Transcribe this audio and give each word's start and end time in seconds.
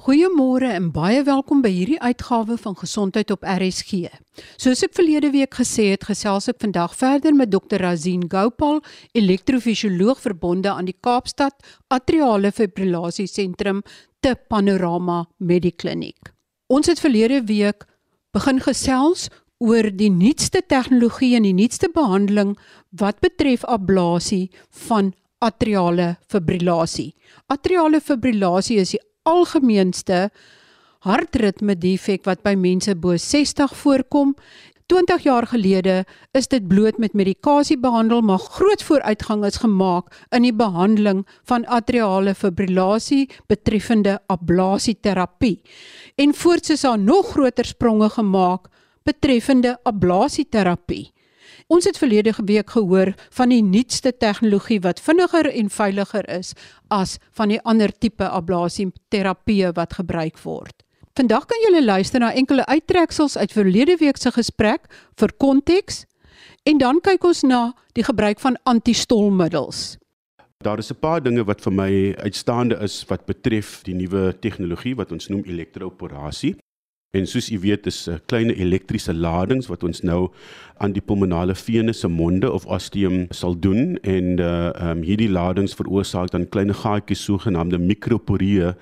Goeiemôre 0.00 0.64
en 0.72 0.86
baie 0.94 1.18
welkom 1.26 1.58
by 1.60 1.68
hierdie 1.74 1.98
uitgawe 2.00 2.54
van 2.62 2.76
Gesondheid 2.78 3.28
op 3.34 3.42
RSG. 3.44 4.06
Soos 4.56 4.80
ek 4.86 4.94
verlede 4.96 5.28
week 5.34 5.58
gesê 5.58 5.90
het, 5.90 6.06
gesels 6.08 6.48
ek 6.48 6.56
vandag 6.62 6.94
verder 6.96 7.36
met 7.36 7.50
Dr. 7.52 7.82
Razin 7.84 8.22
Gopal, 8.32 8.80
elektrofisioloog 9.12 10.22
verbonde 10.24 10.72
aan 10.72 10.88
die 10.88 10.96
Kaapstad 11.04 11.52
Atriale 11.92 12.48
Fibrillasie 12.48 13.28
Sentrum 13.28 13.82
te 14.24 14.32
Panorama 14.48 15.26
Medikliniek. 15.36 16.32
Ons 16.72 16.88
het 16.88 17.04
verlede 17.04 17.42
week 17.52 17.84
begin 18.32 18.64
gesels 18.64 19.28
oor 19.60 19.92
die 19.92 20.08
nuutste 20.08 20.64
tegnologie 20.64 21.34
en 21.36 21.44
die 21.44 21.58
nuutste 21.60 21.92
behandeling 21.92 22.56
wat 22.96 23.20
betref 23.20 23.68
ablasie 23.68 24.46
van 24.88 25.12
atriale 25.44 26.14
fibrillasie. 26.32 27.10
Atriale 27.52 28.00
fibrillasie 28.00 28.80
is 28.80 28.96
die 28.96 29.04
algemeenste 29.28 30.28
hartritme 31.04 31.76
defek 31.76 32.26
wat 32.28 32.42
by 32.44 32.54
mense 32.56 32.94
bo 32.96 33.16
60 33.16 33.72
voorkom. 33.82 34.34
20 34.90 35.22
jaar 35.22 35.46
gelede 35.46 36.00
is 36.34 36.48
dit 36.50 36.66
bloot 36.66 36.98
met 36.98 37.14
medikasie 37.14 37.76
behandel, 37.78 38.24
maar 38.26 38.42
groot 38.42 38.82
vooruitgang 38.82 39.44
is 39.46 39.60
gemaak 39.62 40.10
in 40.34 40.42
die 40.42 40.54
behandeling 40.54 41.22
van 41.46 41.66
atriale 41.66 42.34
fibrillasie 42.34 43.28
betreffende 43.46 44.18
ablasieterapie. 44.26 45.60
En 46.18 46.34
voorts 46.34 46.74
is 46.74 46.82
daar 46.82 46.98
nog 46.98 47.30
groter 47.30 47.64
spronge 47.64 48.10
gemaak 48.10 48.66
betreffende 49.06 49.78
ablasieterapie. 49.82 51.12
Ons 51.70 51.86
het 51.86 51.98
verlede 51.98 52.32
week 52.44 52.70
gehoor 52.74 53.12
van 53.30 53.52
die 53.52 53.62
nuutste 53.62 54.10
tegnologie 54.16 54.80
wat 54.82 54.98
vinniger 55.00 55.46
en 55.46 55.68
veiliger 55.70 56.26
is 56.26 56.50
as 56.90 57.18
van 57.38 57.52
die 57.52 57.60
ander 57.62 57.92
tipe 57.94 58.26
ablasieterapie 58.26 59.68
wat 59.76 59.94
gebruik 60.00 60.40
word. 60.42 60.74
Vandag 61.14 61.46
kan 61.46 61.62
julle 61.62 61.84
luister 61.84 62.20
na 62.20 62.32
enkele 62.34 62.66
uittreksels 62.66 63.36
uit 63.38 63.54
verlede 63.54 63.96
week 64.00 64.18
se 64.18 64.32
gesprek 64.34 64.90
vir 65.20 65.32
konteks 65.38 66.04
en 66.66 66.82
dan 66.82 66.98
kyk 67.00 67.24
ons 67.24 67.44
na 67.46 67.60
die 67.94 68.04
gebruik 68.04 68.42
van 68.42 68.58
antistolmiddels. 68.66 69.96
Daar 70.64 70.78
is 70.78 70.90
'n 70.90 70.98
paar 70.98 71.22
dinge 71.22 71.44
wat 71.44 71.60
vir 71.60 71.72
my 71.72 72.14
uitstaande 72.18 72.82
is 72.82 73.04
wat 73.06 73.26
betref 73.26 73.82
die 73.82 73.94
nuwe 73.94 74.34
tegnologie 74.40 74.96
wat 74.96 75.12
ons 75.12 75.28
noem 75.28 75.44
elektroporasie. 75.44 76.56
En 77.10 77.26
soos 77.26 77.50
u 77.50 77.58
weet 77.58 77.86
is 77.86 78.06
'n 78.06 78.10
uh, 78.10 78.18
klein 78.26 78.50
elektriese 78.50 79.14
ladings 79.14 79.66
wat 79.66 79.82
ons 79.82 80.00
nou 80.00 80.28
aan 80.78 80.92
die 80.92 81.02
pulmonale 81.02 81.54
vene 81.54 81.92
se 81.92 82.08
monde 82.08 82.52
of 82.52 82.66
osteum 82.66 83.26
sal 83.30 83.58
doen 83.58 83.98
en 84.02 84.38
uh 84.38 84.70
um, 84.90 85.02
hierdie 85.02 85.30
ladings 85.30 85.74
veroorsaak 85.74 86.30
dan 86.30 86.48
klein 86.48 86.74
gaatjies 86.74 87.24
sogenaamde 87.24 87.78
mikroporieë 87.78 88.74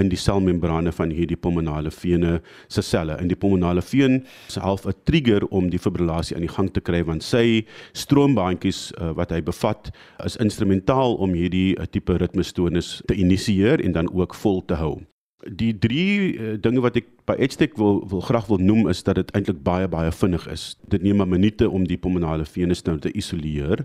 in 0.00 0.08
die 0.08 0.16
selmembrane 0.16 0.92
van 0.92 1.10
hierdie 1.10 1.36
pulmonale 1.36 1.90
vene 1.90 2.40
se 2.68 2.82
selle. 2.82 3.20
In 3.20 3.28
die 3.28 3.36
pulmonale 3.36 3.82
veen 3.82 4.24
se 4.48 4.60
half 4.60 4.86
'n 4.86 4.96
trigger 5.04 5.46
om 5.46 5.70
die 5.70 5.78
fibrillasie 5.78 6.36
aan 6.36 6.48
die 6.48 6.56
gang 6.56 6.72
te 6.72 6.80
kry 6.80 7.04
want 7.04 7.22
sy 7.22 7.66
stroombaantjies 7.92 8.92
uh, 8.92 9.12
wat 9.12 9.30
hy 9.30 9.42
bevat 9.42 9.92
is 10.24 10.36
instrumentaal 10.36 11.14
om 11.14 11.34
hierdie 11.34 11.76
uh, 11.76 11.84
tipe 11.84 12.16
ritmestonus 12.16 13.02
te 13.06 13.14
initieer 13.14 13.84
en 13.84 13.92
dan 13.92 14.08
ook 14.12 14.34
vol 14.34 14.64
te 14.64 14.74
hou 14.74 15.04
die 15.48 15.72
drie 15.78 16.34
uh, 16.38 16.54
dinge 16.60 16.80
wat 16.84 16.96
ek 16.96 17.08
by 17.28 17.36
Edstech 17.40 17.76
wil 17.80 18.02
wil 18.08 18.22
graag 18.24 18.48
wil 18.50 18.60
noem 18.60 18.88
is 18.92 19.02
dat 19.04 19.18
dit 19.20 19.30
eintlik 19.36 19.62
baie 19.64 19.88
baie 19.88 20.12
vinnig 20.12 20.46
is. 20.52 20.64
Dit 20.88 21.02
neem 21.02 21.20
maar 21.20 21.28
minute 21.28 21.68
om 21.70 21.86
die 21.88 21.98
pulmonale 22.00 22.44
venus 22.44 22.84
nou 22.84 22.98
te 22.98 23.12
isoleer. 23.12 23.84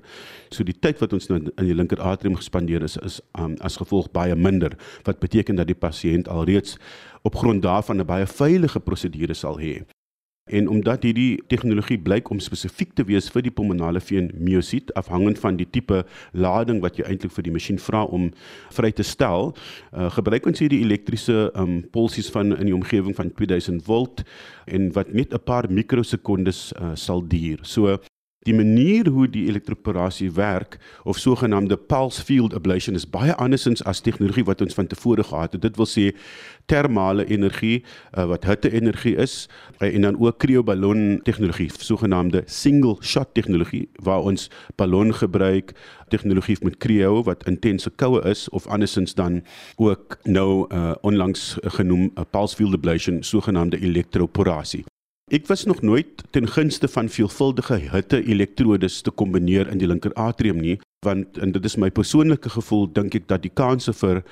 So 0.52 0.64
die 0.64 0.76
tyd 0.76 1.00
wat 1.04 1.14
ons 1.14 1.30
nou 1.32 1.40
in 1.42 1.70
die 1.70 1.76
linker 1.76 2.02
atrium 2.02 2.40
gespandeer 2.40 2.84
is 2.84 2.98
is 2.98 3.22
um, 3.40 3.56
as 3.60 3.80
gevolg 3.82 4.12
baie 4.12 4.36
minder 4.36 4.76
wat 5.08 5.20
beteken 5.20 5.60
dat 5.60 5.68
die 5.68 5.78
pasiënt 5.78 6.30
alreeds 6.32 6.78
op 7.24 7.36
grond 7.36 7.64
daarvan 7.64 8.00
'n 8.00 8.06
baie 8.06 8.28
veilige 8.28 8.80
prosedure 8.80 9.34
sal 9.34 9.60
hê. 9.60 9.84
En 10.50 10.68
omdat 10.68 11.04
hierdie 11.06 11.40
tegnologie 11.48 12.00
blyk 12.02 12.30
om 12.34 12.42
spesifiek 12.42 12.94
te 12.98 13.06
wees 13.06 13.30
vir 13.30 13.46
die 13.46 13.54
pulmonale 13.54 14.02
veen 14.02 14.32
miosiet 14.34 14.94
afhangend 15.00 15.40
van 15.40 15.60
die 15.60 15.68
tipe 15.70 16.04
lading 16.34 16.82
wat 16.82 16.98
jy 16.98 17.06
eintlik 17.06 17.34
vir 17.36 17.46
die 17.46 17.54
masjien 17.54 17.82
vra 17.82 18.04
om 18.10 18.30
vry 18.74 18.92
te 18.92 19.06
stel, 19.06 19.54
uh, 19.94 20.10
gebruik 20.18 20.50
ons 20.50 20.62
hierdie 20.64 20.82
elektriese 20.86 21.50
um, 21.54 21.80
pulsies 21.94 22.32
van 22.34 22.56
in 22.58 22.72
die 22.72 22.76
omgewing 22.76 23.16
van 23.16 23.30
2000 23.38 23.86
volt 23.86 24.26
en 24.66 24.90
wat 24.98 25.14
net 25.14 25.34
'n 25.34 25.44
paar 25.46 25.70
mikrosekondes 25.70 26.74
uh, 26.74 26.96
sal 26.96 27.22
duur. 27.22 27.60
So 27.64 28.00
Die 28.48 28.54
manier 28.56 29.10
hoe 29.12 29.28
die 29.28 29.48
elektroporasie 29.50 30.32
werk 30.32 30.78
of 31.04 31.18
sogenaamde 31.20 31.76
pulse 31.78 32.24
field 32.24 32.54
ablation 32.56 32.96
is 32.96 33.04
baie 33.04 33.34
andersins 33.36 33.84
as 33.84 34.00
tegnologie 34.00 34.46
wat 34.48 34.62
ons 34.64 34.78
van 34.78 34.88
tevore 34.88 35.24
gehad 35.28 35.58
het. 35.58 35.62
Dit 35.66 35.76
wil 35.76 35.88
sê 35.90 36.06
termale 36.72 37.26
energie 37.28 37.82
uh, 37.82 38.30
wat 38.32 38.48
hitte 38.48 38.72
energie 38.72 39.18
is 39.20 39.50
uh, 39.82 39.90
en 39.90 40.08
dan 40.08 40.20
ook 40.20 40.38
krioballon 40.40 41.20
tegnologie, 41.28 41.68
sogenaamde 41.76 42.46
single 42.46 42.96
shot 43.02 43.34
tegnologie 43.36 43.90
waar 44.00 44.24
ons 44.24 44.48
ballon 44.80 45.12
gebruik, 45.14 45.74
tegnologie 46.08 46.56
met 46.64 46.78
krio 46.80 47.20
wat 47.28 47.44
intense 47.44 47.92
koue 48.00 48.22
is 48.30 48.48
of 48.56 48.68
andersins 48.68 49.18
dan 49.20 49.42
ook 49.76 50.16
nou 50.24 50.64
uh, 50.72 50.96
onlangs 51.02 51.58
genoem 51.76 52.08
'n 52.08 52.12
uh, 52.16 52.24
pulse 52.32 52.56
field 52.56 52.74
ablation, 52.74 53.24
sogenaamde 53.24 53.82
elektroporasie. 53.82 54.86
Ek 55.30 55.46
was 55.48 55.66
nog 55.66 55.82
nooit 55.82 56.24
ten 56.32 56.48
gunste 56.48 56.88
van 56.88 57.10
veelvuldige 57.10 57.76
hitte 57.92 58.24
elektrodes 58.26 59.02
te 59.02 59.12
kombineer 59.12 59.68
in 59.70 59.78
die 59.78 59.88
linker 59.88 60.14
atrium 60.18 60.58
nie, 60.58 60.80
want 61.06 61.38
en 61.38 61.54
dit 61.54 61.66
is 61.70 61.76
my 61.78 61.92
persoonlike 61.94 62.50
gevoel 62.50 62.88
dink 62.96 63.14
ek 63.16 63.28
dat 63.30 63.44
die 63.46 63.52
kanse 63.54 63.94
vir 64.02 64.24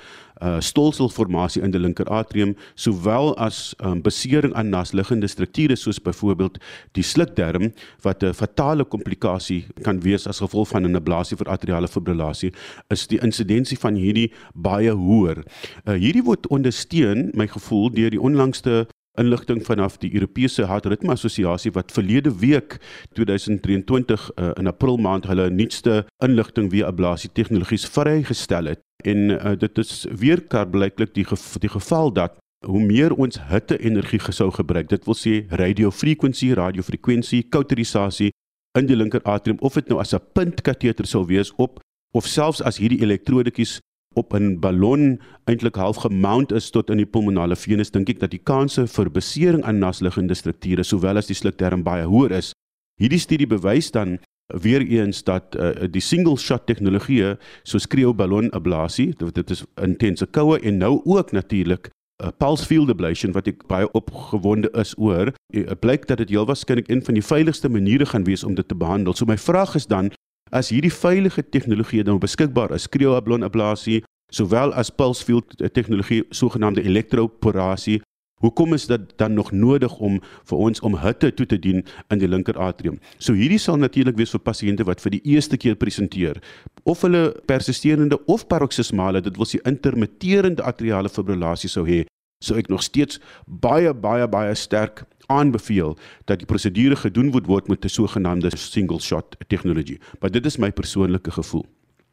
uh 0.42 0.58
stolselformasie 0.62 1.62
in 1.66 1.72
die 1.74 1.80
linker 1.80 2.10
atrium 2.14 2.56
sowel 2.74 3.32
as 3.42 3.76
um, 3.78 4.02
besering 4.02 4.52
aan 4.58 4.74
nasliggende 4.74 5.30
strukture 5.30 5.78
soos 5.78 6.02
byvoorbeeld 6.02 6.58
die 6.98 7.06
slukdarm 7.06 7.70
wat 8.02 8.22
'n 8.22 8.34
fatale 8.34 8.84
komplikasie 8.84 9.64
kan 9.86 10.02
wees 10.02 10.26
as 10.26 10.42
gevolg 10.42 10.68
van 10.68 10.82
'n 10.82 10.98
ablasie 10.98 11.38
vir 11.38 11.48
atriale 11.48 11.88
fibrillasie 11.88 12.52
is 12.90 13.06
die 13.06 13.22
insidensie 13.22 13.78
van 13.78 13.94
hierdie 13.94 14.32
baie 14.54 14.90
hoër. 14.90 15.42
Uh 15.86 15.94
hierdie 15.94 16.26
word 16.26 16.46
ondersteun 16.50 17.30
my 17.34 17.46
gevoel 17.46 17.90
deur 17.90 18.10
die 18.10 18.22
onlangste 18.22 18.86
inligting 19.18 19.60
vanaf 19.66 19.98
die 20.02 20.10
Europese 20.14 20.66
Hartritme 20.70 21.12
Assosiasie 21.12 21.72
wat 21.74 21.92
verlede 21.92 22.32
week 22.40 22.78
2023 23.18 24.30
uh, 24.36 24.50
in 24.56 24.66
April 24.66 24.96
maand 24.96 25.26
hulle 25.26 25.50
nuutste 25.50 26.04
inligting 26.24 26.70
via 26.70 26.86
ablasie 26.86 27.30
tegnologies 27.32 27.86
vrygestel 27.86 28.72
het. 28.72 28.82
En 29.04 29.30
uh, 29.30 29.54
dit 29.58 29.78
is 29.78 30.06
weer 30.10 30.42
karblyklik 30.42 31.14
die 31.14 31.24
gev 31.24 31.58
die 31.62 31.70
geval 31.70 32.12
dat 32.12 32.38
hoe 32.66 32.80
meer 32.82 33.14
ons 33.14 33.38
hitte 33.50 33.78
energie 33.78 34.18
gesou 34.18 34.50
gebruik, 34.50 34.88
dit 34.90 35.04
wil 35.06 35.14
sê 35.14 35.34
radiofrekwensie, 35.50 36.54
radiofrekwensie, 36.58 37.44
kauterisasie 37.54 38.32
in 38.78 38.88
die 38.88 38.96
linker 38.96 39.22
atrium 39.22 39.60
of 39.62 39.78
dit 39.78 39.88
nou 39.88 40.00
as 40.00 40.14
'n 40.14 40.22
puntkateter 40.34 41.06
sou 41.06 41.26
wees 41.26 41.52
op 41.56 41.80
of 42.12 42.26
selfs 42.26 42.62
as 42.62 42.78
hierdie 42.78 43.02
elektrodetjies 43.02 43.78
op 44.18 44.34
'n 44.34 44.58
ballon 44.60 45.20
eintlik 45.44 45.76
half 45.76 45.96
gemount 45.96 46.52
is 46.52 46.70
tot 46.70 46.90
in 46.90 46.96
die 46.96 47.06
pulmonale 47.06 47.56
venus, 47.56 47.90
dink 47.90 48.08
ek 48.08 48.20
dat 48.20 48.30
die 48.30 48.42
kanse 48.42 48.86
vir 48.86 49.10
besering 49.10 49.62
aan 49.64 49.78
nasliggende 49.78 50.34
strukture 50.34 50.82
sowel 50.82 51.16
as 51.16 51.26
die 51.26 51.36
slukdarm 51.36 51.82
baie 51.82 52.04
hoër 52.04 52.32
is. 52.32 52.52
Hierdie 53.00 53.18
studie 53.18 53.46
bewys 53.46 53.90
dan 53.90 54.18
weer 54.46 54.80
eens 54.80 55.22
dat 55.24 55.56
uh, 55.56 55.86
die 55.90 56.00
single 56.00 56.36
shot 56.36 56.66
tegnologie 56.66 57.36
soos 57.62 57.86
krioballon 57.86 58.50
ablasie, 58.50 59.14
dit 59.32 59.50
is 59.50 59.64
intense 59.82 60.26
koue 60.26 60.58
en 60.60 60.78
nou 60.78 61.00
ook 61.04 61.32
natuurlik 61.32 61.88
'n 61.88 62.26
uh, 62.26 62.30
pulse 62.38 62.66
field 62.66 62.90
ablation 62.90 63.32
wat 63.32 63.46
ek 63.46 63.66
baie 63.66 63.90
opgewonde 63.92 64.70
is 64.72 64.94
oor. 64.98 65.32
Uh, 65.54 65.70
blyk 65.80 66.06
dat 66.06 66.18
dit 66.18 66.28
heel 66.28 66.46
waarskynlik 66.46 66.88
een 66.88 67.04
van 67.04 67.14
die 67.14 67.22
veiligigste 67.22 67.68
maniere 67.68 68.06
gaan 68.06 68.24
wees 68.24 68.44
om 68.44 68.54
dit 68.54 68.68
te 68.68 68.74
behandel. 68.74 69.14
So 69.14 69.24
my 69.24 69.38
vraag 69.38 69.74
is 69.74 69.86
dan 69.86 70.10
As 70.48 70.70
hierdie 70.72 70.92
veilige 70.92 71.42
tegnologie 71.44 72.02
dan 72.04 72.20
beskikbaar 72.22 72.72
is, 72.72 72.88
krioablon 72.88 73.44
ablasie, 73.44 74.00
sowel 74.30 74.74
as 74.74 74.90
pulse 74.90 75.24
field 75.24 75.56
tegnologie, 75.72 76.24
sogenaamde 76.30 76.82
elektroporasie, 76.82 78.00
hoekom 78.38 78.74
is 78.74 78.86
dit 78.86 79.18
dan 79.18 79.32
nog 79.34 79.50
nodig 79.52 79.96
om 79.98 80.20
vir 80.50 80.58
ons 80.58 80.80
om 80.80 80.96
hitte 81.02 81.30
toe 81.34 81.46
te 81.46 81.58
dien 81.58 81.82
in 82.12 82.20
die 82.20 82.28
linker 82.28 82.58
atrium? 82.58 83.00
So 83.18 83.34
hierdie 83.34 83.58
sal 83.58 83.80
natuurlik 83.80 84.18
wees 84.18 84.34
vir 84.34 84.44
pasiënte 84.44 84.86
wat 84.86 85.02
vir 85.02 85.16
die 85.16 85.22
eerste 85.34 85.58
keer 85.58 85.78
presenteer, 85.80 86.38
of 86.84 87.02
hulle 87.06 87.32
persisterende 87.50 88.20
of 88.26 88.46
paroksismale, 88.48 89.24
dit 89.24 89.36
wil 89.36 89.48
sê 89.48 89.62
intermitterende 89.66 90.62
atriale 90.62 91.10
fibrillasie 91.10 91.70
sou 91.72 91.86
hê. 91.88 92.04
So 92.44 92.54
ek 92.54 92.68
nog 92.70 92.84
steeds 92.86 93.18
baie 93.46 93.90
baie 93.94 94.28
baie 94.30 94.54
sterk 94.54 95.02
aanbeveel 95.28 95.96
dat 96.30 96.38
die 96.38 96.46
prosedure 96.48 96.96
gedoen 96.96 97.32
moet 97.34 97.48
word 97.50 97.68
met 97.68 97.84
'n 97.84 97.88
sogenaamde 97.88 98.56
single 98.56 99.00
shot 99.00 99.36
tegnologie. 99.48 99.98
Maar 100.20 100.30
dit 100.30 100.46
is 100.46 100.58
my 100.58 100.70
persoonlike 100.70 101.30
gevoel. 101.30 101.66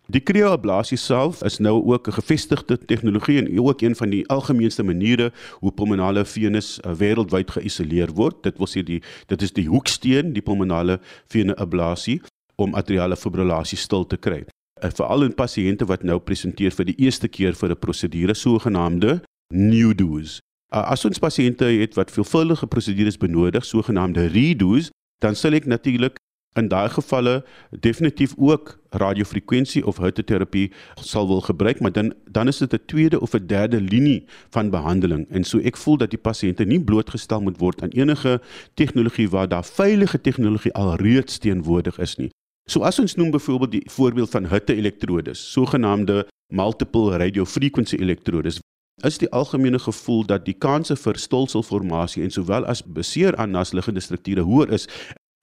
Die 0.06 0.22
krioablasie 0.22 0.98
self 1.02 1.42
is 1.44 1.58
nou 1.58 1.82
ook 1.84 2.08
'n 2.08 2.14
gevestigde 2.14 2.78
tegnologie 2.78 3.38
en 3.40 3.60
ook 3.60 3.82
een 3.82 3.96
van 3.96 4.10
die 4.10 4.28
algemeenste 4.28 4.84
maniere 4.84 5.32
hoe 5.60 5.72
pulmonale 5.72 6.26
venus 6.26 6.80
uh, 6.86 6.94
wêreldwyd 6.94 7.52
geïsoleer 7.52 8.14
word. 8.14 8.44
Dit 8.44 8.58
wil 8.58 8.68
sê 8.68 8.84
die 8.84 9.02
dit 9.26 9.42
is 9.42 9.54
die 9.54 9.68
hoeksteen, 9.68 10.34
die 10.34 10.42
pulmonale 10.42 11.00
veneablasie 11.28 12.22
om 12.56 12.74
atriale 12.74 13.16
fibrillasie 13.16 13.78
stil 13.78 14.06
te 14.08 14.18
kry. 14.18 14.46
Uh, 14.84 14.90
Veral 14.90 15.24
in 15.24 15.34
pasiënte 15.34 15.86
wat 15.86 16.04
nou 16.04 16.20
presenteer 16.20 16.72
vir 16.72 16.86
die 16.86 16.98
eerste 16.98 17.28
keer 17.28 17.54
vir 17.54 17.70
'n 17.70 17.80
prosedure 17.80 18.34
sogenaamde 18.34 19.22
new 19.54 19.96
do's. 19.96 20.40
Uh, 20.74 20.92
as 20.92 21.06
ons 21.06 21.20
pasiënte 21.20 21.66
het 21.66 21.96
wat 21.96 22.12
veelvuldige 22.12 22.68
prosedures 22.68 23.18
benodig, 23.18 23.66
sogenaamde 23.66 24.28
redos, 24.28 24.90
dan 25.20 25.36
sal 25.36 25.54
ek 25.54 25.66
natuurlik 25.66 26.18
in 26.56 26.68
daai 26.72 26.90
gevalle 26.90 27.44
definitief 27.80 28.34
ook 28.38 28.80
radiofrekwensie 28.90 29.86
of 29.86 29.98
hitteterapie 29.98 30.72
sal 31.02 31.28
wil 31.28 31.42
gebruik, 31.42 31.80
maar 31.80 31.92
dan 31.92 32.14
dan 32.32 32.48
is 32.48 32.58
dit 32.58 32.74
'n 32.74 32.86
tweede 32.86 33.20
of 33.20 33.34
'n 33.34 33.46
derde 33.48 33.82
linie 33.82 34.26
van 34.50 34.70
behandeling. 34.70 35.28
En 35.30 35.44
so 35.44 35.60
ek 35.60 35.78
voel 35.78 35.98
dat 35.98 36.10
die 36.10 36.20
pasiënte 36.20 36.64
nie 36.66 36.84
blootgestel 36.84 37.42
moet 37.42 37.58
word 37.58 37.82
aan 37.82 37.90
enige 37.90 38.42
tegnologie 38.74 39.30
waar 39.30 39.48
daar 39.48 39.66
veilige 39.66 40.22
tegnologie 40.22 40.74
alreeds 40.74 41.38
teenwoordig 41.38 41.98
is 42.00 42.16
nie. 42.16 42.30
So 42.70 42.82
as 42.82 43.00
ons 43.00 43.16
noem 43.16 43.32
byvoorbeeld 43.32 43.72
die 43.72 43.90
voorbeeld 43.92 44.30
van 44.30 44.48
hitte-elektrodes, 44.48 45.52
sogenaamde 45.52 46.28
multiple 46.48 47.18
radio 47.18 47.46
frequency 47.46 47.96
elektrodes, 47.96 48.60
is 49.04 49.18
die 49.18 49.30
algemene 49.30 49.80
gevoel 49.80 50.26
dat 50.26 50.46
die 50.46 50.54
kanse 50.54 50.96
vir 50.96 51.18
stolselformasie 51.20 52.24
en 52.24 52.32
sowel 52.32 52.66
as 52.66 52.84
beseer 52.84 53.36
aan 53.36 53.52
nasliggende 53.52 54.00
strukture 54.00 54.42
hoër 54.42 54.72
is 54.72 54.88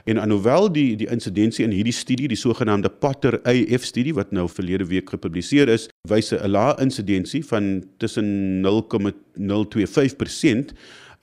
En 0.05 0.19
alhoewel 0.19 0.73
die 0.73 0.97
die 0.99 1.09
insidensie 1.11 1.65
in 1.65 1.71
hierdie 1.71 1.93
studie, 1.95 2.29
die 2.29 2.39
sogenaamde 2.39 2.91
Potter 2.91 3.41
AF 3.47 3.85
studie 3.87 4.15
wat 4.15 4.33
nou 4.35 4.49
verlede 4.51 4.87
week 4.91 5.11
gepubliseer 5.15 5.69
is, 5.71 5.89
wys 6.09 6.33
'n 6.35 6.51
lae 6.51 6.75
insidensie 6.83 7.45
van 7.47 7.85
tussen 7.99 8.61
0,025%, 8.61 10.73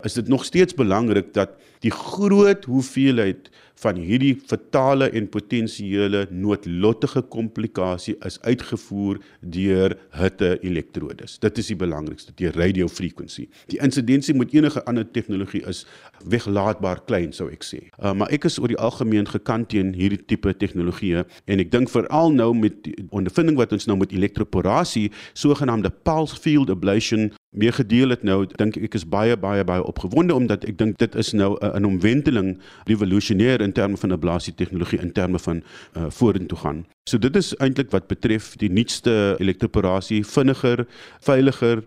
is 0.03 0.13
dit 0.13 0.27
nog 0.27 0.45
steeds 0.45 0.73
belangrik 0.73 1.33
dat 1.33 1.49
die 1.79 1.91
groot 1.91 2.65
hoeveelheid 2.65 3.49
van 3.79 3.99
hierdie 3.99 4.33
fatale 4.47 5.09
en 5.15 5.29
potensiële 5.31 6.25
noodlottige 6.31 7.21
komplikasie 7.31 8.15
is 8.27 8.39
uitgevoer 8.41 9.19
deur 9.39 9.95
hitte 10.19 10.51
elektrodes. 10.65 11.37
Dit 11.39 11.57
is 11.61 11.71
die 11.71 11.77
belangrikste, 11.79 12.35
die 12.39 12.51
radiofrekwensie. 12.51 13.47
Die 13.71 13.79
insidensie 13.83 14.35
met 14.35 14.53
enige 14.53 14.83
ander 14.89 15.07
tegnologie 15.07 15.63
is 15.69 15.85
weglaatbaar 16.27 17.03
klein 17.07 17.31
sou 17.35 17.49
ek 17.53 17.63
sê. 17.63 17.81
Uh, 17.97 18.13
maar 18.13 18.31
ek 18.35 18.49
is 18.49 18.59
oor 18.59 18.71
die 18.71 18.79
algemeen 18.79 19.29
gekant 19.29 19.69
teen 19.71 19.93
hierdie 19.95 20.21
tipe 20.27 20.51
tegnologieë 20.61 21.25
en 21.47 21.63
ek 21.63 21.71
dink 21.71 21.91
veral 21.93 22.33
nou 22.35 22.51
met 22.57 22.81
die 22.83 22.95
ondervinding 23.15 23.59
wat 23.59 23.75
ons 23.75 23.87
nou 23.87 23.99
met 24.01 24.15
elektroporasie, 24.15 25.09
sogenaamde 25.37 25.91
pulse 26.03 26.39
field 26.39 26.71
ablation 26.73 27.29
meer 27.49 27.73
gedeel 27.73 28.13
het 28.13 28.23
nou 28.23 28.43
dink 28.59 28.77
ek 28.77 28.93
is 28.99 29.05
baie 29.09 29.37
baie 29.37 29.63
baie 29.65 29.83
opgewonde 29.83 30.35
omdat 30.35 30.67
ek 30.69 30.77
dink 30.77 30.99
dit 31.01 31.15
is 31.17 31.31
nou 31.33 31.57
'n 31.61 31.85
omwenteling 31.85 32.59
revolusionêr 32.85 33.61
in 33.69 33.75
terme 33.77 33.97
van 34.01 34.15
ablasie 34.15 34.53
tegnologie 34.57 34.99
in 34.99 35.13
terme 35.15 35.39
van 35.39 35.61
uh, 35.61 36.09
vorentoe 36.09 36.57
gaan. 36.57 36.83
So 37.09 37.21
dit 37.21 37.35
is 37.39 37.53
eintlik 37.61 37.91
wat 37.93 38.09
betref 38.09 38.55
die 38.61 38.71
nuutste 38.73 39.35
elektroporasie 39.39 40.23
vinniger, 40.25 40.85
veiliger. 41.25 41.83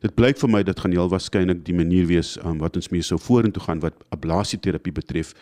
Dit 0.00 0.14
blyk 0.16 0.38
vir 0.40 0.52
my 0.52 0.62
dit 0.66 0.80
gaan 0.80 0.94
heel 0.96 1.10
waarskynlik 1.12 1.64
die 1.66 1.76
manier 1.76 2.06
wees 2.08 2.36
um, 2.44 2.60
wat 2.62 2.78
ons 2.80 2.90
mee 2.94 3.04
sou 3.06 3.18
vorentoe 3.20 3.62
gaan 3.66 3.82
wat 3.84 3.96
ablasieterapie 4.14 4.94
betref. 4.96 5.34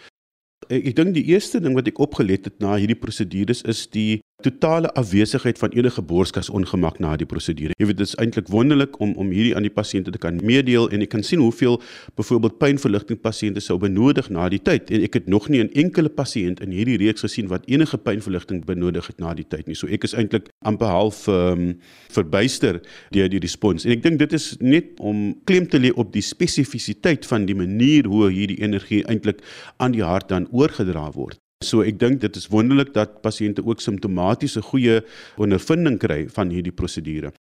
Ek, 0.68 0.90
ek 0.90 0.94
dink 0.98 1.14
die 1.16 1.28
eerste 1.34 1.60
ding 1.62 1.76
wat 1.78 1.90
ek 1.90 2.00
opgelet 2.02 2.48
het 2.50 2.58
na 2.64 2.76
hierdie 2.76 2.98
prosedures 2.98 3.62
is 3.68 3.86
die 3.94 4.20
totale 4.42 4.92
afwesigheid 4.94 5.58
van 5.58 5.72
enige 5.74 6.02
borskas 6.02 6.48
ongemak 6.50 6.98
na 7.02 7.16
die 7.18 7.26
prosedure. 7.26 7.74
Jy 7.74 7.86
weet 7.90 7.98
dit 7.98 8.06
is 8.06 8.14
eintlik 8.22 8.50
wonderlik 8.54 8.94
om 9.02 9.16
om 9.18 9.32
hierdie 9.34 9.54
aan 9.58 9.64
die 9.66 9.72
pasiënte 9.74 10.12
te 10.14 10.20
kan 10.22 10.38
meedeel 10.46 10.86
en 10.94 11.02
ek 11.02 11.10
kan 11.10 11.24
sien 11.26 11.42
hoeveel 11.42 11.80
byvoorbeeld 12.20 12.54
pynverligting 12.62 13.18
pasiënte 13.24 13.64
sou 13.64 13.80
benodig 13.82 14.28
na 14.30 14.46
die 14.52 14.60
tyd 14.62 14.92
en 14.94 15.02
ek 15.08 15.18
het 15.18 15.26
nog 15.26 15.48
nie 15.48 15.58
'n 15.64 15.72
enkele 15.74 16.12
pasiënt 16.20 16.62
in 16.62 16.70
hierdie 16.70 17.00
reeks 17.02 17.26
gesien 17.26 17.48
wat 17.48 17.66
enige 17.66 17.98
pynverligting 17.98 18.62
benodig 18.64 19.06
het 19.10 19.18
na 19.18 19.34
die 19.34 19.48
tyd 19.48 19.66
nie. 19.66 19.74
So 19.74 19.88
ek 19.88 20.04
is 20.04 20.14
eintlik 20.14 20.48
amper 20.62 20.86
half 20.86 21.26
um, 21.26 21.74
verbuister 22.08 22.80
deur 23.10 23.28
die 23.28 23.42
respons 23.42 23.84
en 23.84 23.90
ek 23.90 24.02
dink 24.02 24.18
dit 24.18 24.32
is 24.32 24.56
net 24.60 25.00
om 25.00 25.34
klem 25.44 25.66
te 25.66 25.78
lê 25.78 25.90
op 25.90 26.12
die 26.12 26.22
spesifisiteit 26.22 27.26
van 27.26 27.46
die 27.46 27.58
manier 27.58 28.06
hoe 28.06 28.30
hierdie 28.30 28.62
energie 28.62 29.02
eintlik 29.02 29.42
aan 29.78 29.92
die 29.92 30.04
hart 30.04 30.28
dan 30.28 30.46
oorgedra 30.52 31.10
word. 31.10 31.38
So 31.64 31.82
ek 31.82 31.96
dink 31.98 32.20
dit 32.22 32.36
is 32.38 32.46
wonderlik 32.52 32.92
dat 32.94 33.16
pasiënte 33.22 33.64
ook 33.66 33.80
simptomatiese 33.82 34.62
goeie 34.62 35.00
ondervinding 35.42 35.96
kry 35.98 36.20
van 36.30 36.52
hierdie 36.54 36.74
prosedure. 36.74 37.32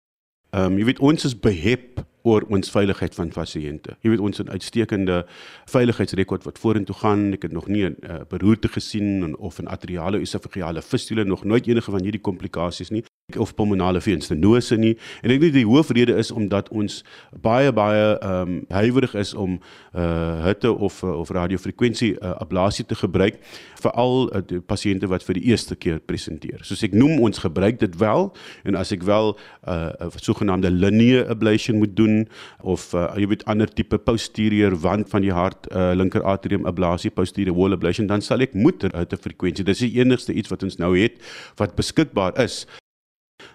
Ehm 0.55 0.73
um, 0.73 0.77
jy 0.79 0.87
weet 0.89 1.01
ons 1.05 1.25
is 1.27 1.35
behep 1.37 2.01
oor 2.25 2.47
ons 2.49 2.71
veiligheid 2.73 3.13
van 3.13 3.29
pasiënte. 3.29 3.93
Jy 4.01 4.15
weet 4.15 4.23
ons 4.29 4.37
het 4.37 4.47
'n 4.47 4.57
uitstekende 4.57 5.25
veiligheidsrekord 5.69 6.43
wat 6.49 6.57
vorentoe 6.57 6.95
gaan. 6.95 7.33
Ek 7.33 7.43
het 7.43 7.51
nog 7.53 7.67
nie 7.67 7.85
'n 7.85 7.95
uh, 8.03 8.25
beroerte 8.29 8.67
gesien 8.67 9.35
of 9.37 9.59
'n 9.59 9.67
atriale 9.67 10.19
esophageale 10.19 10.81
fistule 10.81 11.23
nog 11.23 11.43
nooit 11.43 11.67
enige 11.67 11.91
van 11.91 12.01
hierdie 12.01 12.21
komplikasies 12.21 12.89
nie 12.89 13.03
of 13.35 13.55
pulmonale 13.55 13.99
venstenose 14.01 14.77
nie. 14.79 14.93
En 15.19 15.33
ek 15.33 15.41
dink 15.41 15.51
die 15.57 15.65
hoofrede 15.67 16.13
is 16.15 16.29
omdat 16.31 16.69
ons 16.71 17.01
baie 17.43 17.73
baie 17.75 18.13
ehm 18.23 18.53
um, 18.53 18.61
huiwerig 18.71 19.17
is 19.19 19.33
om 19.35 19.57
uh 19.91 20.45
hitte 20.45 20.71
of 20.71 21.01
of 21.03 21.33
radiofrekwensie 21.35 22.13
uh, 22.21 22.37
ablasie 22.39 22.85
te 22.87 22.95
gebruik 22.95 23.35
veral 23.81 24.29
uh, 24.31 24.61
pasiënte 24.71 25.11
wat 25.11 25.27
vir 25.27 25.41
die 25.41 25.43
eerste 25.51 25.75
keer 25.75 25.99
presenteer. 25.99 26.63
Soos 26.63 26.85
ek 26.87 26.95
noem 26.95 27.19
ons 27.27 27.43
gebruik 27.43 27.81
dit 27.83 27.99
wel 27.99 28.31
en 28.63 28.79
as 28.79 28.95
ek 28.95 29.03
wel 29.03 29.35
'n 29.35 30.07
uh, 30.07 30.23
sogenaamde 30.23 30.71
linear 30.71 31.27
ablation 31.27 31.83
moet 31.83 31.99
doen 31.99 32.29
of 32.63 32.93
uh, 32.95 33.11
jy 33.19 33.27
weet 33.27 33.45
ander 33.45 33.67
tipe 33.67 33.97
posterior 33.97 34.71
wand 34.71 35.11
van 35.11 35.27
die 35.27 35.35
hart 35.35 35.67
uh, 35.75 35.91
linker 35.91 36.23
atrium 36.23 36.63
ablasie 36.63 37.11
posterior 37.11 37.55
wall 37.55 37.75
ablation 37.75 38.07
dan 38.07 38.23
sal 38.23 38.39
ek 38.39 38.55
moet 38.55 38.87
hitte 38.87 39.19
frekwensie. 39.19 39.67
Dis 39.67 39.83
die 39.83 39.99
enigste 39.99 40.31
iets 40.31 40.47
wat 40.47 40.63
ons 40.63 40.79
nou 40.79 40.95
het 40.95 41.19
wat 41.59 41.75
beskikbaar 41.75 42.31
is. 42.39 42.63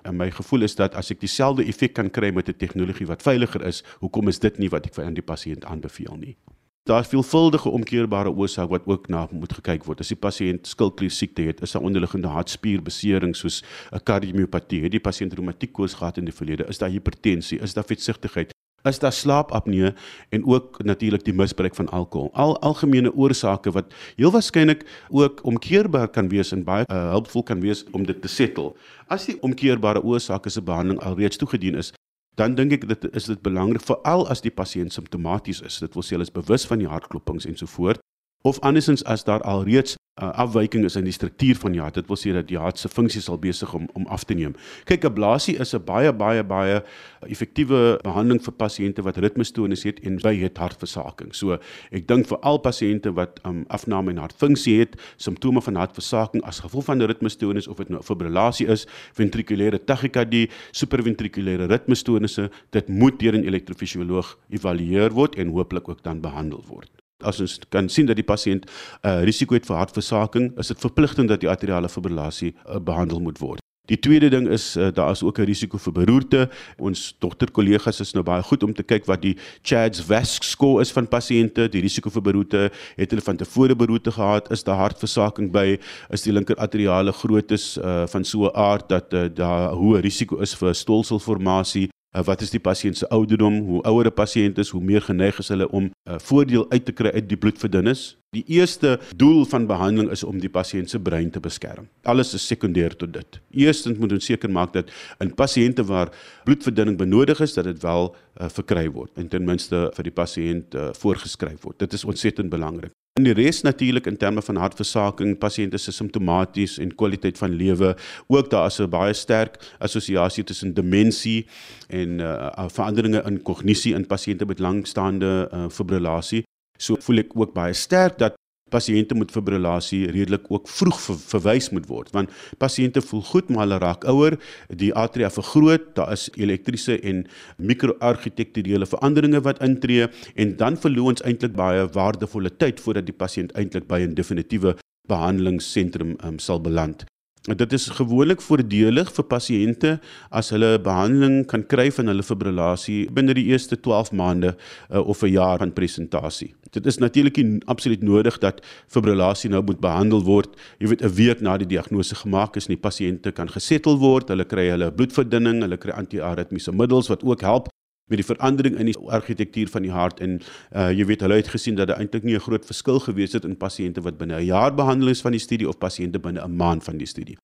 En 0.02 0.17
my 0.17 0.31
gevoel 0.31 0.62
is 0.62 0.75
dat 0.75 0.94
as 0.94 1.11
ek 1.11 1.20
dieselfde 1.20 1.64
effek 1.64 1.94
kan 1.99 2.11
kry 2.11 2.31
met 2.34 2.49
'n 2.49 2.58
tegnologie 2.58 3.06
wat 3.06 3.23
veiliger 3.23 3.67
is, 3.67 3.82
hoekom 3.99 4.29
is 4.29 4.38
dit 4.38 4.58
nie 4.58 4.69
wat 4.69 4.87
ek 4.87 4.94
vir 4.94 5.05
aan 5.05 5.14
die 5.14 5.23
pasiënt 5.23 5.64
aanbeveel 5.64 6.17
nie? 6.17 6.37
Daar's 6.82 7.08
veelvuldige 7.08 7.69
omkeerbare 7.69 8.31
oorsake 8.31 8.69
wat 8.69 8.87
ook 8.87 9.08
na 9.08 9.29
moet 9.31 9.52
gekyk 9.52 9.84
word. 9.84 10.00
As 10.00 10.08
die 10.08 10.17
pasiënt 10.17 10.67
skildklier 10.67 11.11
siekte 11.11 11.43
het, 11.43 11.61
is 11.62 11.73
daar 11.73 11.82
onderliggende 11.82 12.29
hartspierbesering 12.29 13.37
soos 13.37 13.62
'n 13.93 14.02
kardiomiopatie, 14.02 14.82
het 14.82 14.90
die 14.90 15.00
pasiënt 15.00 15.32
reumatiek 15.32 15.73
koors 15.73 15.94
gehad 15.94 16.19
in 16.19 16.25
die 16.25 16.34
verlede, 16.34 16.67
is 16.69 16.79
daar 16.79 16.90
hipertensie, 16.90 17.61
is 17.61 17.75
daar 17.75 17.84
vetsigtigheid, 17.84 18.50
is 18.88 18.99
daar 18.99 19.12
slaapapnee 19.12 19.93
en 20.29 20.46
ook 20.46 20.82
natuurlik 20.84 21.25
die 21.25 21.34
misbruik 21.34 21.75
van 21.75 21.88
alkohol. 21.88 22.31
Al 22.32 22.58
algemene 22.61 23.14
oorsake 23.14 23.70
wat 23.70 23.94
heel 24.17 24.31
waarskynlik 24.31 24.84
ook 25.08 25.44
omkeerbaar 25.44 26.08
kan 26.08 26.29
wees 26.29 26.52
en 26.52 26.64
baie 26.64 26.84
uh, 26.88 27.11
hulpvol 27.11 27.43
kan 27.43 27.61
wees 27.61 27.84
om 27.90 28.06
dit 28.06 28.23
te 28.23 28.29
settle. 28.29 28.73
As 29.06 29.26
die 29.26 29.38
omkeerbare 29.43 30.02
oorsake 30.02 30.50
se 30.50 30.62
behandeling 30.62 31.02
alreeds 31.02 31.37
toegedien 31.37 31.75
is, 31.75 31.93
dan 32.34 32.55
dink 32.55 32.73
ek 32.73 32.88
dit 32.88 33.08
is 33.14 33.29
dit 33.29 33.43
belangrik 33.43 33.84
veral 33.84 34.26
as 34.32 34.40
die 34.40 34.50
pasiënt 34.50 34.93
simptomaties 34.93 35.61
is. 35.61 35.79
Dit 35.79 35.94
wil 35.94 36.02
sê 36.06 36.17
hulle 36.17 36.26
is 36.26 36.32
bewus 36.32 36.67
van 36.67 36.81
die 36.81 36.89
hartklopings 36.89 37.46
en 37.46 37.56
so 37.56 37.67
voort 37.67 38.01
of 38.43 38.58
andersins 38.67 39.05
as 39.05 39.24
daar 39.24 39.43
alreeds 39.46 39.94
uh, 40.20 40.28
afwyking 40.44 40.84
is 40.84 40.96
in 40.96 41.06
die 41.08 41.14
struktuur 41.14 41.56
van 41.56 41.72
die 41.72 41.81
hart. 41.81 41.96
Dit 41.96 42.08
wil 42.10 42.19
sê 42.20 42.34
dat 42.36 42.48
die 42.50 42.58
hart 42.60 42.81
se 42.81 42.90
funksie 42.92 43.22
sal 43.24 43.38
besig 43.40 43.72
om 43.74 43.88
om 43.96 44.06
af 44.12 44.24
te 44.28 44.36
neem. 44.36 44.54
Kyk, 44.88 45.06
ablasie 45.08 45.56
is 45.60 45.74
'n 45.74 45.84
baie 45.84 46.12
baie 46.12 46.44
baie 46.44 46.82
effektiewe 47.28 47.98
behandeling 48.04 48.42
vir 48.44 48.52
pasiënte 48.52 49.02
wat 49.02 49.16
ritmestoornis 49.16 49.84
het 49.84 50.00
en 50.04 50.19
by 50.22 50.34
het 50.36 50.58
hartversaking. 50.58 51.34
So, 51.34 51.58
ek 51.90 52.06
dink 52.06 52.26
vir 52.26 52.38
al 52.42 52.58
pasiënte 52.58 53.14
wat 53.14 53.40
um, 53.44 53.64
afname 53.69 54.10
in 54.10 54.19
hartfunksie 54.19 54.78
het, 54.81 54.96
simptome 55.16 55.62
van 55.62 55.76
hartversaking 55.76 56.44
as 56.44 56.60
gevolg 56.60 56.84
van 56.84 56.98
'n 56.98 57.06
ritmestoornis 57.06 57.69
of 57.69 57.76
dit 57.76 57.88
nou 57.88 58.02
fibrillasie 58.02 58.66
is, 58.66 58.86
ventrikulêre 59.14 59.78
tachykardie, 59.78 60.50
supraventrikulêre 60.72 61.66
ritmestoornisse, 61.69 62.50
dit 62.70 62.88
moet 62.88 63.19
deur 63.19 63.34
'n 63.34 63.44
elektrofisioloog 63.44 64.38
evalueer 64.50 65.10
word 65.12 65.36
en 65.36 65.48
hooplik 65.48 65.88
ook 65.88 66.02
dan 66.02 66.20
behandel 66.20 66.62
word 66.69 67.01
as 67.22 67.41
ons 67.41 67.58
kan 67.69 67.88
sien 67.88 68.06
dat 68.06 68.17
die 68.17 68.26
pasiënt 68.26 68.67
'n 68.67 69.08
uh, 69.08 69.24
risiko 69.24 69.55
het 69.55 69.67
vir 69.67 69.76
hartversaking, 69.76 70.52
is 70.58 70.69
dit 70.69 70.81
verpligtend 70.81 71.29
dat 71.29 71.41
die 71.41 71.50
atriale 71.50 71.88
fibrillasie 71.88 72.55
uh, 72.55 72.79
behandel 72.79 73.20
moet 73.20 73.38
word. 73.38 73.62
Die 73.91 73.98
tweede 73.98 74.29
ding 74.31 74.46
is 74.46 74.76
uh, 74.76 74.93
daar 74.94 75.10
is 75.10 75.22
ook 75.22 75.38
'n 75.38 75.44
risiko 75.44 75.79
vir 75.79 75.93
beroerte. 75.93 76.50
Ons 76.79 77.17
dogterkollegas 77.19 78.00
is 78.00 78.12
nou 78.12 78.22
baie 78.22 78.43
goed 78.43 78.62
om 78.62 78.74
te 78.74 78.82
kyk 78.82 79.05
wat 79.06 79.22
die 79.22 79.36
CHADS-VASc 79.62 80.43
score 80.43 80.81
is 80.81 80.93
van 80.93 81.08
pasiënte, 81.08 81.69
die 81.69 81.81
risiko 81.81 82.10
vir 82.10 82.22
beroerte, 82.22 82.70
het 82.96 83.10
hulle 83.10 83.22
van 83.22 83.36
tevore 83.36 83.76
beroerte 83.76 84.12
gehad, 84.12 84.50
is 84.50 84.62
daar 84.62 84.76
hartversaking 84.76 85.50
by, 85.52 85.79
is 86.10 86.22
die 86.22 86.32
linker 86.32 86.56
atriale 86.56 87.12
grootes 87.12 87.76
uh, 87.79 88.06
van 88.06 88.24
so 88.24 88.46
'n 88.46 88.55
aard 88.55 88.88
dat 88.88 89.12
uh, 89.12 89.26
daar 89.34 89.74
hoë 89.74 90.00
risiko 90.00 90.38
is 90.38 90.55
vir 90.55 90.74
stolselformasie, 90.74 91.88
Uh, 92.12 92.24
wat 92.24 92.40
is 92.40 92.50
die 92.50 92.60
pasiënt 92.60 92.96
se 92.96 93.08
ouderdom? 93.08 93.60
Hoe 93.66 93.82
ouer 93.82 94.06
'n 94.06 94.12
pasiënt 94.12 94.58
is, 94.58 94.69
hoe 94.69 94.82
meer 94.82 95.02
geneig 95.02 95.38
is 95.38 95.48
hulle 95.48 95.69
om 95.70 95.84
'n 95.84 95.92
uh, 96.04 96.19
voordeel 96.19 96.70
uit 96.70 96.84
te 96.84 96.92
kry 96.92 97.10
uit 97.10 97.28
die 97.28 97.36
bloedverdunnis. 97.36 98.21
Die 98.32 98.44
eerste 98.48 99.01
doel 99.17 99.44
van 99.44 99.67
behandeling 99.67 100.10
is 100.10 100.22
om 100.24 100.39
die 100.41 100.48
pasiënt 100.48 100.89
se 100.89 100.96
brein 101.05 101.29
te 101.31 101.41
beskerm. 101.44 101.84
Alles 102.08 102.31
is 102.32 102.46
sekondêr 102.48 102.94
tot 102.96 103.10
dit. 103.12 103.36
Eerstens 103.60 103.98
moet 104.01 104.15
ons 104.17 104.24
seker 104.24 104.48
maak 104.48 104.70
dat 104.72 104.89
in 105.20 105.34
pasiënte 105.36 105.84
waar 105.84 106.08
bloedverdunning 106.46 106.96
benodig 106.96 107.43
is, 107.44 107.53
dat 107.53 107.67
dit 107.69 107.82
wel 107.82 108.08
uh, 108.08 108.48
verkry 108.48 108.86
word 108.94 109.20
en 109.20 109.29
ten 109.29 109.44
minste 109.44 109.82
vir 109.98 110.08
die 110.08 110.15
pasiënt 110.17 110.72
uh, 110.72 110.86
voorgeskryf 110.96 111.67
word. 111.67 111.77
Dit 111.84 111.93
is 111.93 112.06
ontsettend 112.08 112.48
belangrik. 112.48 112.94
En 113.20 113.27
die 113.29 113.34
res 113.36 113.60
natuurlik 113.67 114.08
in 114.08 114.17
terme 114.17 114.41
van 114.41 114.56
hartversaking, 114.56 115.34
pasiënte 115.36 115.77
se 115.77 115.93
simptomaties 115.93 116.79
en 116.81 116.94
kwaliteit 116.96 117.36
van 117.36 117.53
lewe, 117.53 117.91
ook 118.32 118.48
daar 118.48 118.70
is 118.72 118.81
'n 118.81 118.89
baie 118.89 119.12
sterk 119.12 119.60
assosiasie 119.79 120.44
tussen 120.44 120.72
demensie 120.72 121.44
en 121.89 122.24
uh, 122.24 122.48
veranderinge 122.72 123.20
in 123.29 123.43
kognisie 123.43 123.93
in 123.94 124.06
pasiënte 124.06 124.48
met 124.48 124.58
langstaande 124.58 125.51
uh, 125.53 125.69
fibrillasie. 125.69 126.43
So 126.79 126.96
voel 127.00 127.24
ek 127.24 127.36
ook 127.36 127.55
baie 127.55 127.74
sterk 127.74 128.19
dat 128.19 128.38
pasiënte 128.72 129.17
met 129.19 129.32
fibrillasie 129.34 130.06
redelik 130.14 130.48
ook 130.52 130.69
vroeg 130.70 130.98
ver, 131.05 131.19
verwys 131.32 131.70
moet 131.76 131.88
word 131.91 132.12
want 132.17 132.32
pasiënte 132.62 133.02
voel 133.05 133.24
goed 133.29 133.50
maar 133.52 133.67
hulle 133.67 133.81
raak 133.82 134.06
ouer, 134.08 134.38
die 134.69 134.93
atria 134.96 135.31
vergroot, 135.32 135.93
daar 135.98 136.14
is 136.17 136.29
elektriese 136.41 136.98
en 137.00 137.24
mikroargitekturele 137.58 138.88
veranderinge 138.88 139.43
wat 139.44 139.62
intree 139.64 140.08
en 140.34 140.56
dan 140.56 140.81
verloor 140.81 141.14
ons 141.14 141.26
eintlik 141.29 141.56
baie 141.58 141.84
waardevolle 141.96 142.52
tyd 142.64 142.81
voordat 142.81 143.08
die 143.08 143.19
pasiënt 143.24 143.52
eintlik 143.58 143.88
by 143.88 144.00
'n 144.06 144.17
definitiewe 144.17 144.76
behandelingsentrum 145.08 146.17
um, 146.24 146.38
sal 146.38 146.60
beland. 146.60 147.05
Dit 147.43 147.72
is 147.75 147.89
gewoonlik 147.91 148.39
voordelig 148.39 149.08
vir 149.11 149.25
pasiënte 149.27 149.89
as 150.31 150.53
hulle 150.55 150.77
behandeling 150.79 151.41
kan 151.51 151.65
kry 151.67 151.89
van 151.91 152.06
hulle 152.06 152.22
fibrillasie 152.22 153.08
binne 153.11 153.34
die 153.34 153.49
eerste 153.51 153.75
12 153.82 154.13
maande 154.15 154.53
uh, 154.53 155.03
of 155.03 155.25
'n 155.27 155.32
jaar 155.34 155.58
van 155.58 155.72
presentasie. 155.75 156.55
Dit 156.70 156.87
is 156.87 156.99
natuurlik 157.03 157.43
absoluut 157.67 158.03
nodig 158.03 158.39
dat 158.39 158.63
fibrillasie 158.87 159.51
nou 159.51 159.63
moet 159.63 159.81
behandel 159.81 160.22
word. 160.22 160.55
Jy 160.79 160.89
weet 160.89 161.03
'n 161.03 161.15
week 161.15 161.41
na 161.41 161.58
die 161.58 161.67
diagnose 161.67 162.15
gemaak 162.15 162.56
is, 162.56 162.67
die 162.67 162.77
pasiënte 162.77 163.32
kan 163.32 163.49
gesettel 163.49 163.99
word, 163.99 164.29
hulle 164.29 164.44
kry 164.44 164.70
hulle 164.70 164.93
bloedverdunning, 164.93 165.63
hulle 165.63 165.77
kry 165.77 165.91
anti-aritmiese 165.91 166.72
middels 166.72 167.08
wat 167.08 167.25
ook 167.25 167.41
help 167.41 167.69
met 168.12 168.20
die 168.20 168.28
verandering 168.28 168.78
in 168.81 168.90
die 168.90 168.96
argitektuur 169.19 169.72
van 169.72 169.86
die 169.86 169.92
hart 169.94 170.20
en 170.24 170.38
uh, 170.38 170.90
jy 170.92 171.06
weet 171.08 171.24
hulle 171.24 171.40
het 171.40 171.50
gesien 171.52 171.78
dat 171.78 171.90
daar 171.90 172.02
eintlik 172.02 172.26
nie 172.28 172.36
'n 172.36 172.44
groot 172.44 172.66
verskil 172.69 173.00
gewees 173.00 173.32
het 173.32 173.48
in 173.48 173.56
pasiënte 173.56 174.04
wat 174.04 174.19
binne 174.19 174.36
'n 174.40 174.46
jaar 174.46 174.74
behandel 174.74 175.08
is 175.08 175.24
van 175.24 175.32
die 175.32 175.40
studie 175.40 175.69
of 175.69 175.78
pasiënte 175.78 176.20
binne 176.20 176.44
'n 176.44 176.56
maand 176.56 176.84
van 176.84 176.98
die 176.98 177.06
studie. 177.06 177.36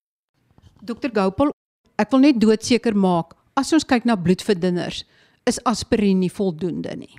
Dr 0.85 1.11
Gopal, 1.13 1.51
ek 1.97 2.11
wil 2.11 2.21
net 2.21 2.41
doodseker 2.41 2.95
maak 2.97 3.35
as 3.57 3.73
ons 3.73 3.85
kyk 3.85 4.05
na 4.05 4.17
bloedverdunners, 4.17 5.05
is 5.47 5.59
aspirien 5.65 6.19
nie 6.19 6.31
voldoende 6.31 6.95
nie. 6.97 7.15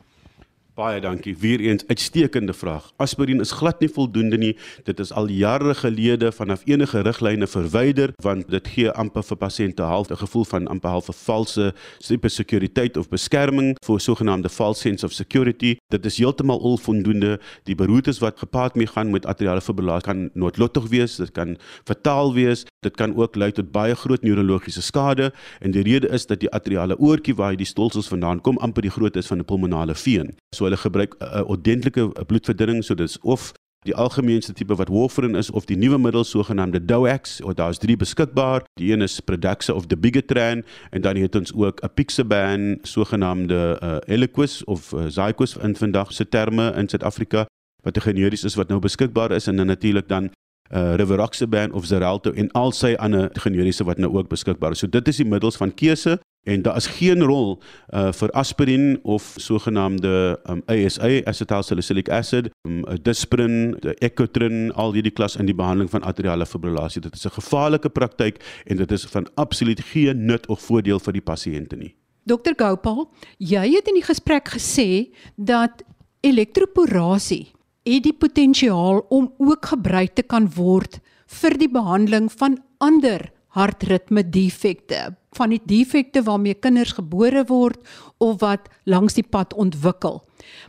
Baie 0.80 1.02
dankie. 1.04 1.34
Weereens 1.36 1.84
uitstekende 1.88 2.54
vraag. 2.54 2.86
Aspirien 3.04 3.42
is 3.44 3.52
glad 3.52 3.82
nie 3.84 3.90
voldoende 3.92 4.38
nie. 4.40 4.54
Dit 4.88 5.02
is 5.04 5.10
al 5.12 5.28
jare 5.28 5.74
gelede 5.76 6.30
vanaf 6.32 6.62
enige 6.70 7.02
riglyne 7.04 7.48
verwyder 7.52 8.14
want 8.24 8.48
dit 8.48 8.68
gee 8.72 8.94
amper 9.02 9.26
vir 9.28 9.38
pasiënte 9.42 9.84
half 9.84 10.08
'n 10.08 10.22
gevoel 10.22 10.46
van 10.46 10.68
amper 10.72 10.90
half 10.90 11.10
'n 11.10 11.18
valse 11.26 11.74
sekuriteit 12.00 12.98
of 12.98 13.10
beskerming 13.10 13.76
vir 13.86 14.00
sogenaamde 14.00 14.50
false 14.50 14.80
sense 14.80 15.06
of 15.06 15.12
security. 15.12 15.76
Dit 15.92 16.06
is 16.06 16.18
heeltemal 16.18 16.58
onvoldoende. 16.58 17.40
Die 17.66 17.76
beroertes 17.76 18.20
wat 18.20 18.40
gepaard 18.40 18.76
mee 18.76 18.88
gaan 18.88 19.12
met 19.12 19.26
atriale 19.26 19.62
fibrillasie 19.62 20.08
kan 20.08 20.30
noodlottig 20.34 20.88
wees, 20.88 21.16
dit 21.16 21.32
kan 21.32 21.58
fataal 21.84 22.34
wees. 22.34 22.66
Dit 22.82 22.96
kan 22.96 23.16
ook 23.16 23.36
lei 23.36 23.52
tot 23.52 23.72
baie 23.72 23.96
groot 23.96 24.22
neurologiese 24.24 24.82
skade 24.82 25.34
en 25.60 25.72
die 25.72 25.84
rede 25.84 26.08
is 26.08 26.26
dat 26.26 26.40
die 26.40 26.52
atriale 26.52 26.98
oortjie 26.98 27.36
waar 27.36 27.56
die 27.56 27.66
stolsels 27.66 28.08
vandaan 28.08 28.42
kom 28.42 28.58
amper 28.58 28.82
die 28.82 28.92
grootte 28.92 29.20
is 29.20 29.28
van 29.28 29.40
'n 29.40 29.46
pulmonale 29.46 29.96
veen. 29.96 30.36
So 30.56 30.69
hulle 30.70 30.82
gebruik 30.82 31.18
'n 31.18 31.26
uh, 31.26 31.50
ordentlike 31.50 32.06
bloedverdunning, 32.26 32.84
so 32.84 32.96
dis 32.96 33.20
of 33.22 33.52
die 33.88 33.96
algemeenste 33.96 34.54
tipe 34.54 34.76
wat 34.76 34.92
warfarin 34.92 35.36
is 35.40 35.50
of 35.50 35.66
die 35.66 35.78
nuwe 35.78 35.98
middel 35.98 36.24
sogenaamde 36.24 36.86
Doax, 36.86 37.42
of 37.42 37.54
daar's 37.54 37.78
drie 37.80 37.96
beskikbaar. 37.98 38.64
Die 38.74 38.92
een 38.92 39.02
is 39.02 39.20
Pradaxa 39.20 39.74
of 39.74 39.88
Dabigatran 39.88 40.64
en 40.92 41.02
dan 41.02 41.16
het 41.16 41.36
ons 41.36 41.54
ook 41.54 41.80
Apixaban, 41.80 42.80
sogenaamde 42.82 43.80
uh, 43.84 43.98
Eliquis 44.06 44.64
of 44.64 44.92
uh, 44.92 45.06
Zyquis 45.08 45.56
in 45.58 45.76
vandag 45.76 46.14
se 46.14 46.30
terme 46.30 46.74
in 46.76 46.90
Suid-Afrika 46.90 47.46
wat 47.84 47.96
'n 47.98 48.02
generies 48.02 48.44
is 48.44 48.56
wat 48.56 48.68
nou 48.68 48.80
beskikbaar 48.80 49.32
is 49.32 49.48
en 49.48 49.56
dan 49.56 49.68
natuurlik 49.68 50.08
dan 50.08 50.32
uh, 50.70 50.96
Rivaroxaban 50.96 51.72
of 51.72 51.84
Xarelto 51.84 52.32
en 52.32 52.52
al 52.52 52.72
sy 52.72 52.94
ander 53.00 53.30
generiese 53.34 53.86
wat 53.88 53.98
nou 53.98 54.12
ook 54.16 54.30
beskikbaar 54.30 54.72
is. 54.76 54.84
So 54.84 54.88
dit 54.88 55.08
is 55.08 55.22
die 55.22 55.28
middels 55.28 55.58
van 55.58 55.74
keuse 55.74 56.20
en 56.48 56.62
daar 56.62 56.78
is 56.80 56.88
geen 56.88 57.22
rol 57.24 57.58
uh, 57.94 58.10
vir 58.16 58.32
aspirin 58.32 59.00
of 59.04 59.34
sogenaamde 59.38 60.40
um, 60.50 60.62
ASA 60.72 61.20
acetylsalicylic 61.30 62.10
acid, 62.10 62.50
um, 62.68 62.82
disprin, 63.04 63.76
ecotrin, 64.00 64.72
al 64.74 64.96
hierdie 64.96 65.14
klas 65.14 65.36
in 65.36 65.50
die 65.50 65.56
behandeling 65.56 65.92
van 65.92 66.06
atriale 66.08 66.48
fibrillasie. 66.48 67.02
Dit 67.02 67.16
is 67.16 67.26
'n 67.26 67.38
gevaarlike 67.42 67.90
praktyk 67.90 68.42
en 68.66 68.78
dit 68.78 68.92
is 68.92 69.06
van 69.06 69.28
absoluut 69.36 69.82
geen 69.82 70.26
nut 70.26 70.48
of 70.48 70.62
voordeel 70.62 71.00
vir 71.00 71.14
die 71.14 71.26
pasiënte 71.26 71.76
nie. 71.76 71.96
Dr 72.24 72.54
Gopal, 72.56 73.10
jy 73.38 73.76
het 73.76 73.88
in 73.88 73.98
die 73.98 74.06
gesprek 74.06 74.50
gesê 74.54 75.10
dat 75.36 75.84
elektroporasie 76.22 77.52
het 77.96 78.03
die 78.05 78.13
potensiaal 78.13 79.03
om 79.10 79.31
ook 79.38 79.65
gebruik 79.74 80.15
te 80.15 80.24
kan 80.24 80.50
word 80.55 81.00
vir 81.39 81.58
die 81.58 81.69
behandeling 81.69 82.29
van 82.31 82.58
ander 82.77 83.29
hartritme 83.58 84.24
defekte, 84.29 85.15
van 85.38 85.53
die 85.53 85.62
defekte 85.65 86.24
waarmee 86.25 86.53
kinders 86.53 86.93
gebore 86.98 87.43
word 87.50 87.79
of 88.17 88.39
wat 88.41 88.69
langs 88.86 89.17
die 89.17 89.25
pad 89.25 89.53
ontwikkel. 89.53 90.22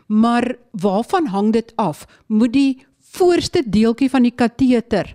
Maar 0.07 0.57
waarvan 0.73 1.27
hang 1.33 1.53
dit 1.53 1.73
af? 1.77 2.07
Moet 2.27 2.53
die 2.53 2.73
voorste 3.13 3.63
deeltjie 3.67 4.11
van 4.11 4.23
die 4.23 4.35
kateter 4.35 5.15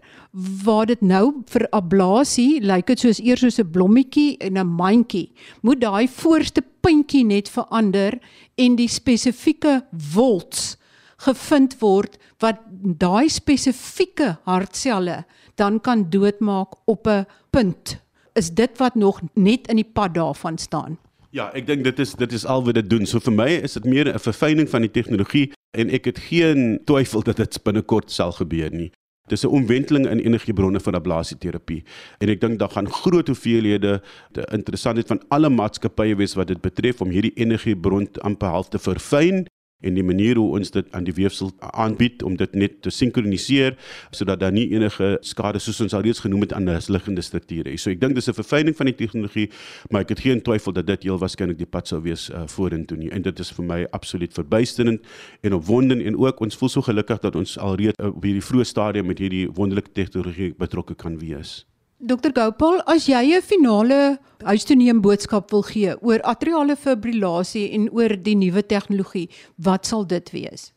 waar 0.65 0.85
dit 0.89 1.01
nou 1.01 1.31
vir 1.47 1.63
ablasie 1.71 2.59
lyk 2.59 2.89
dit 2.91 2.99
soos 2.99 3.21
eers 3.23 3.45
soos 3.45 3.59
'n 3.59 3.71
blommetjie 3.71 4.37
en 4.43 4.57
'n 4.57 4.67
mandjie 4.67 5.31
moet 5.61 5.79
daai 5.81 6.07
voorste 6.07 6.61
puntjie 6.81 7.23
net 7.23 7.49
verander 7.49 8.19
en 8.57 8.75
die 8.75 8.87
spesifieke 8.87 9.85
volts 9.93 10.75
gevind 11.17 11.77
word 11.79 12.17
wat 12.43 12.59
daai 12.99 13.29
spesifieke 13.29 14.37
hartselle 14.43 15.23
dan 15.55 15.79
kan 15.81 16.09
doodmaak 16.09 16.75
op 16.85 17.07
'n 17.07 17.25
punt. 17.49 18.01
Is 18.33 18.51
dit 18.51 18.77
wat 18.77 18.95
nog 18.95 19.21
net 19.33 19.67
in 19.67 19.75
die 19.75 19.91
pad 19.93 20.13
daarvan 20.13 20.57
staan? 20.57 20.97
Ja, 21.29 21.51
ek 21.53 21.67
dink 21.67 21.83
dit 21.83 21.99
is 21.99 22.13
dit 22.15 22.31
is 22.31 22.45
al 22.45 22.63
wat 22.63 22.73
dit 22.73 22.89
doen. 22.89 23.05
So 23.05 23.19
vir 23.19 23.33
my 23.33 23.49
is 23.63 23.73
dit 23.73 23.85
meer 23.85 24.13
'n 24.13 24.19
verfyning 24.19 24.69
van 24.69 24.81
die 24.81 24.91
tegnologie 24.91 25.51
en 25.77 25.89
ek 25.89 26.05
het 26.05 26.19
geen 26.19 26.79
twyfel 26.85 27.23
dat 27.23 27.37
dit 27.37 27.63
binnekort 27.63 28.11
sal 28.11 28.31
gebeur 28.31 28.71
nie. 28.71 28.91
Dis 29.27 29.43
'n 29.43 29.47
omwenteling 29.47 30.07
in 30.07 30.19
energiebronne 30.19 30.79
vir 30.79 30.93
ablasieterapie. 30.93 31.83
En 32.19 32.29
ek 32.29 32.41
dink 32.41 32.59
daar 32.59 32.69
gaan 32.69 32.89
groot 32.89 33.27
hoeveelhede 33.27 34.01
te 34.31 34.47
interessantheid 34.51 35.07
van 35.07 35.21
alle 35.27 35.49
maatskappye 35.49 36.15
wees 36.15 36.35
wat 36.35 36.47
dit 36.47 36.61
betref 36.61 37.01
om 37.01 37.09
hierdie 37.09 37.33
energiebron 37.35 38.07
amper 38.21 38.49
half 38.49 38.69
te 38.69 38.79
verfyn 38.79 39.45
en 39.85 39.97
die 39.97 40.03
manier 40.05 40.39
hoe 40.41 40.47
ons 40.59 40.71
dit 40.73 40.91
aan 40.91 41.05
die 41.07 41.13
weefsel 41.15 41.51
aanbied 41.59 42.23
om 42.23 42.35
dit 42.39 42.55
net 42.55 42.81
te 42.85 42.93
sinkroniseer 42.93 43.75
sodat 44.11 44.39
daar 44.39 44.53
nie 44.55 44.67
enige 44.73 45.15
skade 45.21 45.61
soos 45.63 45.81
ons 45.85 45.93
al 45.93 46.05
reeds 46.05 46.23
genoem 46.25 46.45
het 46.47 46.55
aan 46.57 46.69
die 46.69 46.77
liggende 46.91 47.21
strukture 47.25 47.71
is. 47.71 47.85
So 47.85 47.93
ek 47.93 48.01
dink 48.01 48.15
dis 48.15 48.29
'n 48.29 48.33
verfyning 48.33 48.75
van 48.75 48.85
die 48.85 48.95
tegnologie, 48.95 49.49
maar 49.91 50.01
ek 50.01 50.09
het 50.09 50.19
geen 50.19 50.41
twyfel 50.41 50.73
dat 50.73 50.87
dit 50.87 51.03
heel 51.03 51.19
waarskynlik 51.19 51.57
die 51.57 51.69
pad 51.69 51.87
sou 51.87 52.01
wees 52.01 52.29
uh, 52.29 52.47
vorentoe 52.47 52.97
nie. 52.97 53.11
En 53.11 53.21
dit 53.21 53.39
is 53.39 53.51
vir 53.51 53.65
my 53.65 53.85
absoluut 53.91 54.33
verbuisterend 54.33 55.01
en 55.41 55.53
opwondend 55.53 56.01
en 56.01 56.17
ook 56.17 56.41
ons 56.41 56.57
voel 56.57 56.69
so 56.69 56.81
gelukkig 56.81 57.19
dat 57.19 57.35
ons 57.35 57.57
alreeds 57.57 57.99
uh, 57.99 58.07
op 58.07 58.23
hierdie 58.23 58.43
vroeë 58.43 58.65
stadium 58.65 59.05
met 59.05 59.19
hierdie 59.19 59.47
wonderlike 59.51 59.91
tegnologie 59.93 60.53
betrokke 60.57 60.95
kan 60.95 61.19
wees. 61.19 61.65
Dr 62.05 62.29
Gopal, 62.37 62.83
as 62.85 63.07
jy 63.09 63.33
'n 63.33 63.41
finale 63.41 64.19
huistoeneem 64.45 65.01
boodskap 65.01 65.49
wil 65.49 65.63
gee 65.65 65.95
oor 66.05 66.21
atriale 66.21 66.75
fibrillasie 66.77 67.71
en 67.73 67.89
oor 67.89 68.13
die 68.13 68.35
nuwe 68.37 68.61
tegnologie, 68.61 69.29
wat 69.57 69.89
sal 69.89 70.05
dit 70.05 70.29
wees? 70.29 70.71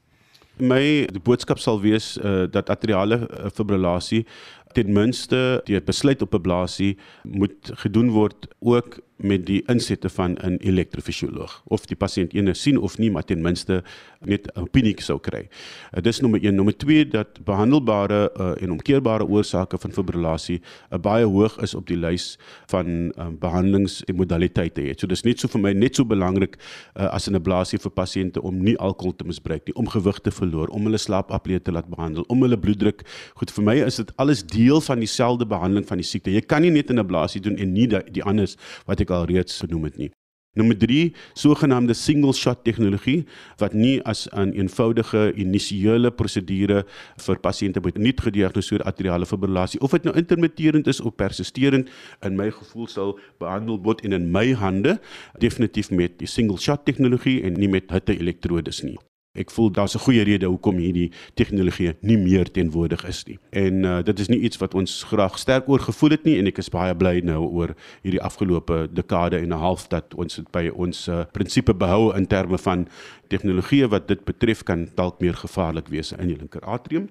My 0.57 1.05
boodskap 1.25 1.61
sal 1.61 1.83
wees 1.85 2.17
uh, 2.17 2.47
dat 2.49 2.71
atriale 2.71 3.29
uh, 3.29 3.51
fibrillasie 3.53 4.25
ten 4.73 4.89
minste 4.93 5.61
die 5.69 5.81
besluit 5.81 6.23
op 6.23 6.33
'n 6.35 6.41
blasie 6.41 6.97
moet 7.23 7.73
gedoen 7.85 8.11
word 8.11 8.49
ook 8.61 9.01
met 9.19 9.47
die 9.47 9.63
insette 9.67 10.09
van 10.09 10.37
'n 10.43 10.57
elektrofisioloog 10.61 11.63
of 11.65 11.87
die 11.87 11.97
pasiënt 11.97 12.35
ene 12.35 12.55
sien 12.55 12.79
of 12.79 12.99
nie 12.99 13.11
maar 13.11 13.25
ten 13.25 13.43
minste 13.43 13.83
net 14.21 14.47
'n 14.55 14.61
opinie 14.61 14.95
sou 15.03 15.19
kry. 15.19 15.49
Uh, 15.97 16.03
dis 16.03 16.21
nommer 16.21 16.41
1, 16.43 16.55
nommer 16.55 16.77
2 16.77 17.09
dat 17.09 17.45
behandelbare 17.45 18.31
uh, 18.41 18.63
en 18.63 18.71
omkeerbare 18.71 19.27
oorsake 19.27 19.79
van 19.79 19.93
fibrillasie 19.93 20.61
uh, 20.93 20.99
baie 20.99 21.25
hoog 21.25 21.59
is 21.63 21.75
op 21.75 21.87
die 21.87 21.97
lys 21.97 22.39
van 22.67 22.87
uh, 22.87 23.29
behandelings 23.41 24.05
en 24.05 24.17
modaliteite 24.17 24.81
het. 24.81 25.01
So 25.01 25.07
dis 25.07 25.23
net 25.23 25.41
so 25.41 25.49
vir 25.49 25.61
my 25.61 25.73
net 25.73 25.97
so 25.97 26.05
belangrik 26.05 26.57
uh, 26.97 27.09
as 27.13 27.29
'n 27.29 27.35
ablasie 27.35 27.79
vir 27.79 27.91
pasiënte 27.91 28.43
om 28.43 28.63
nie 28.63 28.77
alkohol 28.79 29.17
te 29.17 29.25
misbruik 29.25 29.67
nie, 29.67 29.75
om 29.75 29.89
gewig 29.89 30.19
te 30.21 30.31
verloor, 30.31 30.69
om 30.69 30.83
hulle 30.83 30.99
slaapapnee 30.99 31.61
te 31.63 31.73
laat 31.73 31.89
behandel, 31.89 32.25
om 32.29 32.43
hulle 32.43 32.59
bloeddruk. 32.59 33.05
Goed, 33.35 33.51
vir 33.51 33.65
my 33.65 33.77
is 33.87 33.97
dit 33.97 34.13
alles 34.17 34.43
deel 34.47 34.81
van 34.81 34.99
dieselfde 34.99 35.47
behandeling 35.47 35.87
van 35.87 35.99
die 35.99 36.07
siekte. 36.07 36.31
Jy 36.31 36.41
kan 36.41 36.63
nie 36.63 36.71
net 36.71 36.91
'n 36.91 36.99
ablasie 36.99 37.41
doen 37.41 37.57
en 37.57 37.73
nie 37.73 37.87
die, 37.87 38.03
die 38.13 38.23
anders 38.23 38.57
wat 38.87 39.01
ek 39.01 39.08
ek 39.09 39.17
al 39.17 39.29
reeds 39.33 39.65
genoem 39.65 39.89
het 39.89 40.01
nie. 40.05 40.13
Nommer 40.59 40.75
3, 40.75 41.13
sogenaamde 41.39 41.95
single 41.95 42.33
shot 42.35 42.65
tegnologie 42.67 43.21
wat 43.61 43.75
nie 43.77 44.01
as 44.03 44.27
'n 44.33 44.51
eenvoudige 44.57 45.33
initiële 45.37 46.11
prosedure 46.11 46.85
vir 47.27 47.37
pasiënte 47.39 47.81
met 47.85 47.99
nie 47.99 48.13
gediagnoseerde 48.13 48.85
atriale 48.85 49.27
fibrillasie 49.27 49.81
of 49.81 49.91
dit 49.91 50.05
nou 50.05 50.17
intermitterend 50.17 50.87
is 50.87 51.01
of 51.01 51.15
persisterend 51.15 51.89
in 52.23 52.37
my 52.37 52.51
gevoel 52.51 52.87
sal 52.87 53.19
behandel 53.39 53.79
word 53.79 54.01
en 54.05 54.13
in 54.13 54.33
my 54.33 54.53
hande 54.53 54.99
definitief 55.39 55.91
met 55.91 56.19
die 56.19 56.27
single 56.27 56.59
shot 56.59 56.85
tegnologie 56.85 57.43
en 57.43 57.53
nie 57.53 57.69
met 57.69 57.91
hitte 57.91 58.19
elektrodes 58.19 58.83
nie. 58.83 58.99
Ek 59.39 59.53
voel 59.55 59.71
daar's 59.73 59.95
'n 59.95 60.03
goeie 60.03 60.25
rede 60.27 60.47
hoekom 60.47 60.77
hierdie 60.83 61.11
tegnologie 61.35 61.95
nie 62.01 62.19
meer 62.19 62.51
teenwoordig 62.51 63.05
is 63.07 63.25
nie. 63.27 63.39
En 63.51 63.85
uh, 63.85 64.03
dit 64.03 64.19
is 64.19 64.29
nie 64.29 64.41
iets 64.41 64.57
wat 64.59 64.75
ons 64.75 65.03
graag 65.03 65.39
sterk 65.39 65.69
oor 65.69 65.81
gevoel 65.81 66.11
het 66.11 66.25
nie 66.25 66.39
en 66.39 66.47
ek 66.47 66.59
is 66.59 66.69
baie 66.69 66.95
bly 66.95 67.21
nou 67.23 67.47
oor 67.47 67.75
hierdie 68.03 68.23
afgelope 68.23 68.89
dekade 68.93 69.39
en 69.39 69.53
'n 69.53 69.63
half 69.63 69.89
dat 69.89 70.15
ons 70.15 70.37
dit 70.37 70.51
by 70.51 70.69
ons 70.75 71.09
uh, 71.09 71.25
prinsipe 71.33 71.75
behou 71.75 72.17
in 72.17 72.27
terme 72.27 72.59
van 72.59 72.89
tegnologie 73.29 73.87
wat 73.87 74.09
dit 74.09 74.25
betref 74.25 74.63
kan 74.63 74.89
dalk 74.95 75.21
meer 75.21 75.35
gevaarlik 75.35 75.89
wees 75.89 76.13
in 76.13 76.29
die 76.29 76.37
linker 76.37 76.65
atrium. 76.65 77.09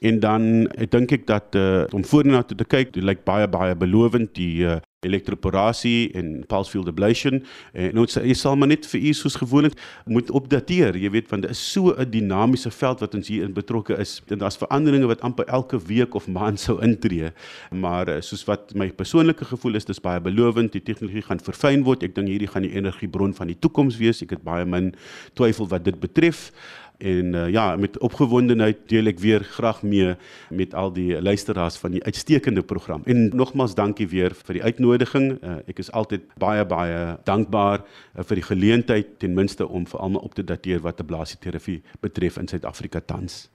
En 0.00 0.20
dan 0.20 0.68
ek 0.80 0.90
dink 0.90 1.12
ek 1.12 1.26
dat 1.26 1.54
uh, 1.54 1.84
om 1.92 2.04
vorentoe 2.04 2.56
te 2.56 2.64
kyk, 2.64 2.94
dit 2.96 3.04
lyk 3.04 3.24
baie 3.24 3.48
baie 3.48 3.74
belovend 3.76 4.34
die 4.34 4.64
uh, 4.64 4.78
elektroporasie 5.06 6.10
en 6.12 6.44
pulse 6.46 6.70
field 6.70 6.88
ablation. 6.88 7.40
En 7.72 7.94
nou 7.96 8.04
jy 8.04 8.34
sal 8.36 8.56
maar 8.60 8.68
net 8.68 8.84
vir 8.90 9.00
u 9.08 9.12
soos 9.16 9.38
gewoonlik 9.40 9.76
moet 10.04 10.30
opdateer 10.36 10.98
jy 11.00 11.10
weet 11.14 11.30
want 11.32 11.46
dit 11.46 11.54
is 11.54 11.62
so 11.72 11.94
'n 11.96 12.10
dinamiese 12.10 12.70
veld 12.70 13.00
wat 13.00 13.14
ons 13.14 13.28
hier 13.28 13.44
in 13.44 13.52
betrokke 13.52 13.96
is. 13.96 14.20
En 14.28 14.38
daar's 14.38 14.56
veranderinge 14.56 15.06
wat 15.06 15.20
amper 15.20 15.46
elke 15.46 15.78
week 15.78 16.14
of 16.14 16.28
maand 16.28 16.60
sou 16.60 16.80
intree. 16.82 17.32
Maar 17.70 18.08
eh, 18.08 18.20
soos 18.20 18.44
wat 18.44 18.74
my 18.74 18.90
persoonlike 18.90 19.44
gevoel 19.44 19.74
is 19.74 19.84
dis 19.84 20.00
baie 20.00 20.20
belovend. 20.20 20.72
Die 20.72 20.82
tegnologie 20.82 21.22
gaan 21.22 21.40
verfyn 21.40 21.82
word. 21.84 22.02
Ek 22.02 22.14
dink 22.14 22.28
hierdie 22.28 22.48
gaan 22.48 22.62
die 22.62 22.74
energiebron 22.76 23.34
van 23.34 23.46
die 23.46 23.58
toekoms 23.58 23.96
wees. 23.96 24.22
Ek 24.22 24.30
het 24.30 24.42
baie 24.42 24.64
min 24.64 24.94
twyfel 25.34 25.68
wat 25.68 25.84
dit 25.84 26.00
betref 26.00 26.52
En 27.00 27.34
uh, 27.34 27.48
ja, 27.48 27.76
met 27.80 27.98
opgewondenheid 28.04 28.82
deel 28.92 29.08
ek 29.08 29.20
weer 29.22 29.44
graag 29.56 29.80
mee 29.82 30.14
met 30.52 30.74
al 30.76 30.92
die 30.92 31.16
luisteraars 31.16 31.78
van 31.80 31.94
die 31.96 32.02
uitstekende 32.04 32.62
program. 32.62 33.00
En 33.08 33.30
nogmaals 33.36 33.74
dankie 33.74 34.08
weer 34.08 34.36
vir 34.44 34.58
die 34.58 34.62
uitnodiging. 34.62 35.30
Uh, 35.40 35.56
ek 35.70 35.80
is 35.80 35.88
altyd 35.96 36.26
baie 36.40 36.66
baie 36.68 37.16
dankbaar 37.24 37.80
uh, 37.80 38.20
vir 38.20 38.42
die 38.42 38.44
geleentheid 38.50 39.16
ten 39.24 39.32
minste 39.34 39.68
om 39.68 39.88
vir 39.88 40.00
almal 40.00 40.28
op 40.28 40.36
te 40.36 40.44
dateer 40.44 40.84
wat 40.84 41.00
ablasieterapie 41.00 41.80
betref 42.04 42.36
in 42.36 42.52
Suid-Afrika 42.52 43.00
tans. 43.00 43.46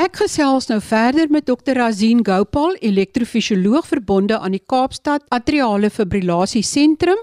Ek 0.00 0.16
gesels 0.16 0.66
nou 0.70 0.80
verder 0.80 1.28
met 1.30 1.46
Dr. 1.46 1.76
Razin 1.76 2.22
Gopal, 2.26 2.74
elektrofisioloog 2.80 3.86
verbonde 3.86 4.38
aan 4.38 4.54
die 4.56 4.62
Kaapstad 4.66 5.26
Atriale 5.28 5.90
Fibrillasie 5.92 6.62
Sentrum, 6.64 7.20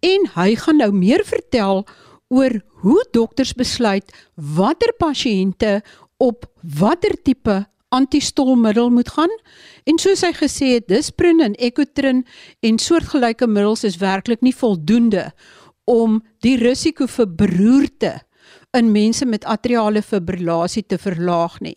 en 0.00 0.30
hy 0.34 0.54
gaan 0.56 0.80
nou 0.80 0.90
meer 0.96 1.20
vertel 1.28 1.84
oor 1.84 2.08
hoe 2.30 3.02
dokters 3.10 3.52
besluit 3.58 4.12
watter 4.34 4.92
pasiënte 4.98 5.80
op 6.22 6.46
watter 6.62 7.16
tipe 7.22 7.64
antistolmiddel 7.90 8.90
moet 8.94 9.10
gaan. 9.10 9.32
En 9.84 9.98
soos 9.98 10.22
hy 10.22 10.30
gesê 10.38 10.68
het 10.76 10.86
Disprin 10.88 11.42
en 11.42 11.56
Ecotrin 11.58 12.22
en 12.62 12.78
soortgelyke 12.78 13.48
middels 13.50 13.82
is 13.84 13.98
werklik 13.98 14.44
nie 14.46 14.54
voldoende 14.54 15.32
om 15.90 16.20
die 16.46 16.54
risiko 16.60 17.08
vir 17.10 17.26
beroerte 17.26 18.14
in 18.78 18.92
mense 18.94 19.26
met 19.26 19.44
atriale 19.44 20.02
fibrillasie 20.02 20.86
te 20.86 21.00
verlaag 21.02 21.58
nie. 21.60 21.76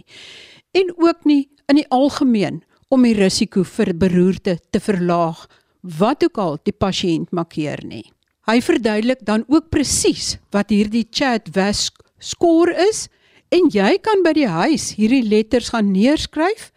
En 0.78 0.94
ook 1.02 1.26
nie 1.26 1.50
in 1.66 1.82
die 1.82 1.90
algemeen 1.90 2.62
om 2.94 3.02
die 3.02 3.18
risiko 3.18 3.66
vir 3.66 3.96
beroerte 3.98 4.60
te 4.70 4.80
verlaag 4.80 5.48
wat 5.82 6.24
ook 6.24 6.38
al 6.38 6.60
die 6.62 6.78
pasiënt 6.78 7.34
makkeer 7.34 7.82
nie 7.90 8.06
Hy 8.44 8.60
verduidelik 8.60 9.22
dan 9.24 9.46
ook 9.48 9.70
presies 9.72 10.38
wat 10.52 10.74
hierdie 10.74 11.06
chat 11.08 11.48
was 11.56 11.88
skoor 12.20 12.74
is 12.90 13.08
en 13.56 13.70
jy 13.72 13.96
kan 14.04 14.24
by 14.26 14.34
die 14.36 14.50
huis 14.52 14.90
hierdie 14.98 15.24
letters 15.24 15.72
gaan 15.72 15.94
neerskryf 15.96 16.72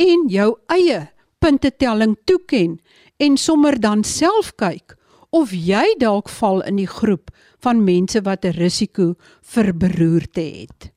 en 0.00 0.26
jou 0.32 0.48
eie 0.74 1.04
puntetelling 1.38 2.16
toeken 2.26 2.80
en 3.22 3.38
sommer 3.38 3.78
dan 3.78 4.02
self 4.02 4.50
kyk 4.58 4.96
of 5.34 5.54
jy 5.54 5.84
dalk 6.02 6.32
val 6.40 6.64
in 6.66 6.82
die 6.82 6.90
groep 6.90 7.30
van 7.62 7.84
mense 7.86 8.18
wat 8.26 8.44
'n 8.44 8.58
risiko 8.58 9.14
vir 9.42 9.72
beroerte 9.72 10.42
het. 10.42 10.93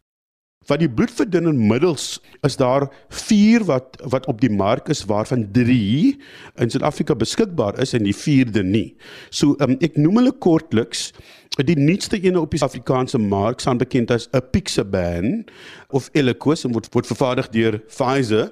Wat 0.67 0.81
die 0.83 0.89
bloedverdunner 0.91 1.55
middels 1.55 2.17
is 2.43 2.57
daar 2.59 2.89
4 3.09 3.63
wat 3.69 3.97
wat 4.11 4.27
op 4.27 4.41
die 4.41 4.51
mark 4.51 4.89
is 4.91 5.05
waarvan 5.07 5.47
3 5.55 6.17
in 6.59 6.69
Suid-Afrika 6.69 7.15
beskikbaar 7.15 7.79
is 7.79 7.93
en 7.95 8.03
die 8.03 8.15
4de 8.15 8.63
nie. 8.63 8.95
So 9.29 9.55
um, 9.63 9.77
ek 9.79 9.95
noem 9.97 10.21
hulle 10.21 10.35
kortliks 10.43 11.11
die 11.57 11.77
nuutste 11.79 12.19
ene 12.21 12.41
op 12.41 12.51
die 12.53 12.61
Afrikaanse 12.61 13.17
mark 13.17 13.63
staan 13.63 13.79
bekend 13.81 14.11
as 14.13 14.27
Apixaban 14.37 15.45
of 15.89 16.11
Eliquis 16.13 16.67
en 16.67 16.75
word, 16.75 16.91
word 16.93 17.09
vervaardig 17.09 17.49
deur 17.55 17.79
Pfizer 17.87 18.51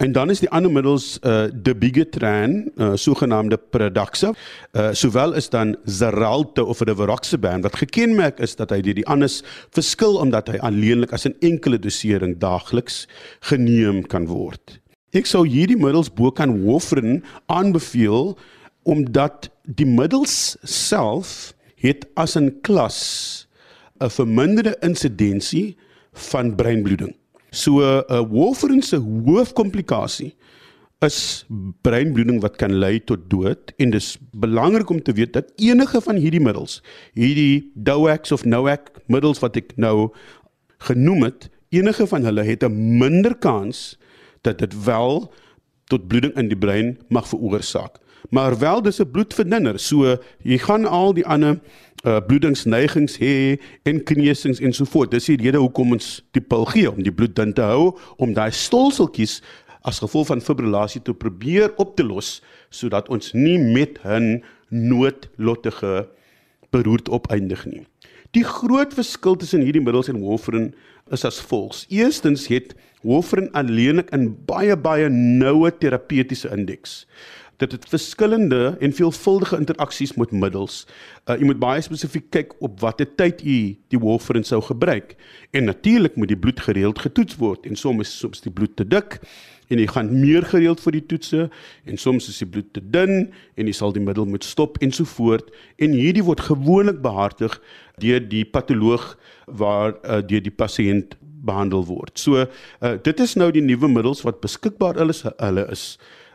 En 0.00 0.12
dan 0.12 0.30
is 0.32 0.40
die 0.40 0.48
ander 0.48 0.72
middels 0.72 1.18
uh 1.28 1.50
de 1.52 1.74
Bigetran, 1.76 2.70
uh 2.80 2.94
sogenaamde 2.96 3.58
Pradaxa, 3.58 4.30
uh 4.72 4.94
sowel 4.96 5.34
is 5.36 5.50
dan 5.52 5.74
Xarelto 5.84 6.64
of 6.64 6.80
Rivaroxaban 6.80 7.60
wat 7.60 7.76
gekenmerk 7.76 8.40
is 8.40 8.56
dat 8.56 8.72
hy 8.72 8.80
die, 8.80 8.94
die 9.02 9.04
anders 9.04 9.42
verskil 9.76 10.16
omdat 10.22 10.48
hy 10.48 10.62
alleenlik 10.64 11.12
as 11.12 11.28
'n 11.28 11.36
enkele 11.44 11.76
dosering 11.78 12.38
daagliks 12.40 13.04
geneem 13.44 14.00
kan 14.08 14.24
word. 14.26 14.80
Ek 15.12 15.28
sou 15.28 15.44
hierdie 15.44 15.76
middels 15.76 16.08
bo 16.08 16.32
kan 16.32 16.56
warfarin 16.64 17.20
aanbeveel 17.52 18.38
omdat 18.88 19.50
die 19.68 19.86
middels 19.86 20.56
self 20.64 21.52
het 21.76 22.08
as 22.16 22.40
'n 22.40 22.56
klas 22.64 23.46
'n 24.00 24.08
verminderde 24.08 24.76
insidensie 24.80 25.76
van 26.12 26.56
breinbloeding. 26.56 27.19
So 27.50 27.80
'n 27.82 28.04
uh, 28.08 28.22
warfarin 28.30 28.82
se 28.82 28.96
hoofkomplikasie 28.96 30.34
is 31.00 31.46
breinbloeding 31.82 32.40
wat 32.40 32.56
kan 32.60 32.74
lei 32.76 33.00
tot 33.00 33.30
dood 33.32 33.72
en 33.80 33.90
dis 33.90 34.18
belangrik 34.30 34.90
om 34.90 35.02
te 35.02 35.12
weet 35.12 35.32
dat 35.32 35.52
enige 35.56 36.00
van 36.00 36.16
hierdie 36.20 36.42
middels, 36.42 36.82
hierdie 37.16 37.72
DOACs 37.74 38.32
of 38.32 38.44
NOAC 38.44 38.90
middels 39.06 39.40
wat 39.40 39.56
ek 39.56 39.72
nou 39.80 40.12
genoem 40.78 41.22
het, 41.22 41.48
enige 41.72 42.06
van 42.06 42.24
hulle 42.28 42.44
het 42.44 42.64
'n 42.64 42.98
minder 42.98 43.34
kans 43.34 43.96
dat 44.44 44.58
dit 44.58 44.84
wel 44.84 45.32
tot 45.88 46.08
bloeding 46.08 46.36
in 46.36 46.48
die 46.48 46.58
brein 46.58 46.98
mag 47.08 47.28
veroorsaak. 47.28 47.98
Maar 48.30 48.58
wel 48.58 48.82
dis 48.82 49.00
'n 49.00 49.10
bloedverdunner. 49.10 49.78
So 49.78 50.16
jy 50.42 50.58
gaan 50.58 50.86
al 50.86 51.14
die 51.14 51.26
ander 51.26 51.60
uh, 52.04 52.20
bloedingsneigings 52.26 53.18
hê 53.18 53.60
en 53.82 54.02
kneusings 54.02 54.60
en 54.60 54.72
so 54.72 54.84
voort. 54.84 55.10
Dis 55.10 55.24
die 55.24 55.36
rede 55.36 55.58
hoekom 55.58 55.92
ons 55.96 56.22
die 56.36 56.42
pil 56.42 56.64
gee 56.64 56.90
om 56.90 57.02
die 57.02 57.12
bloed 57.12 57.34
dun 57.36 57.52
te 57.52 57.62
hou 57.62 57.98
om 58.16 58.34
daai 58.36 58.50
stolseltjies 58.50 59.40
as 59.88 60.00
gevolg 60.02 60.28
van 60.28 60.40
fibrillasie 60.44 61.02
te 61.02 61.14
probeer 61.16 61.72
op 61.76 61.96
te 61.96 62.04
los 62.04 62.40
sodat 62.70 63.08
ons 63.08 63.32
nie 63.32 63.58
met 63.58 63.98
'n 64.04 64.42
noodlottige 64.68 66.08
beroerte 66.70 67.10
opeindig 67.10 67.66
nie. 67.66 67.86
Die 68.30 68.44
groot 68.44 68.94
verskil 68.94 69.36
tussen 69.36 69.60
hierdie 69.60 69.82
middels 69.82 70.08
en 70.08 70.20
warfarin 70.22 70.74
is 71.10 71.24
as 71.24 71.40
volgs. 71.40 71.86
Eerstens 71.88 72.46
het 72.46 72.74
warfarin 73.02 73.50
alleenlik 73.52 74.12
'n 74.12 74.36
baie 74.46 74.76
baie 74.76 75.08
noue 75.08 75.70
terapeutiese 75.70 76.48
indeks 76.48 77.06
dit 77.60 77.76
het 77.76 77.86
verskillende 77.88 78.76
en 78.80 78.94
veelvuldige 78.96 79.58
interaksies 79.60 80.14
met 80.20 80.32
middels. 80.32 80.82
Uh, 81.26 81.36
jy 81.36 81.48
moet 81.50 81.60
baie 81.62 81.84
spesifiek 81.84 82.30
kyk 82.34 82.56
op 82.64 82.80
watter 82.80 83.08
tyd 83.20 83.44
jy 83.44 83.60
die 83.92 84.00
warfarin 84.00 84.46
sou 84.46 84.62
gebruik. 84.64 85.16
En 85.56 85.68
natuurlik 85.68 86.16
moet 86.16 86.32
die 86.32 86.40
bloed 86.40 86.60
gereeld 86.64 87.02
getoets 87.04 87.38
word 87.40 87.68
en 87.68 87.76
soms 87.76 88.08
is 88.08 88.18
soms 88.22 88.44
die 88.44 88.52
bloed 88.52 88.76
te 88.80 88.86
dik 88.88 89.20
en 89.70 89.78
jy 89.78 89.86
gaan 89.86 90.10
meer 90.10 90.44
gereeld 90.50 90.80
vir 90.82 90.96
die 90.98 91.04
toetse 91.12 91.46
en 91.86 92.00
soms 92.00 92.28
is 92.32 92.40
die 92.42 92.48
bloed 92.50 92.72
te 92.74 92.82
dun 92.82 93.30
en 93.54 93.70
jy 93.70 93.74
sal 93.76 93.94
die 93.94 94.02
middel 94.02 94.26
moet 94.26 94.46
stop 94.46 94.80
en 94.82 94.92
so 94.94 95.06
voort 95.06 95.52
en 95.78 95.94
hierdie 95.94 96.24
word 96.26 96.42
gewoonlik 96.48 96.98
behartig 97.04 97.60
deur 98.02 98.22
die 98.24 98.44
patoloog 98.44 99.12
waar 99.46 99.94
uh, 99.94 100.20
deur 100.26 100.42
die 100.42 100.54
pasiënt 100.54 101.16
behandel 101.40 101.86
word. 101.88 102.18
So 102.20 102.44
uh, 102.44 102.96
dit 103.02 103.20
is 103.20 103.36
nou 103.38 103.50
die 103.54 103.64
nuwe 103.64 103.88
middels 103.88 104.24
wat 104.26 104.42
beskikbaar 104.44 104.98
is. 105.06 105.22
Hulle 105.38 105.66
is 105.72 105.84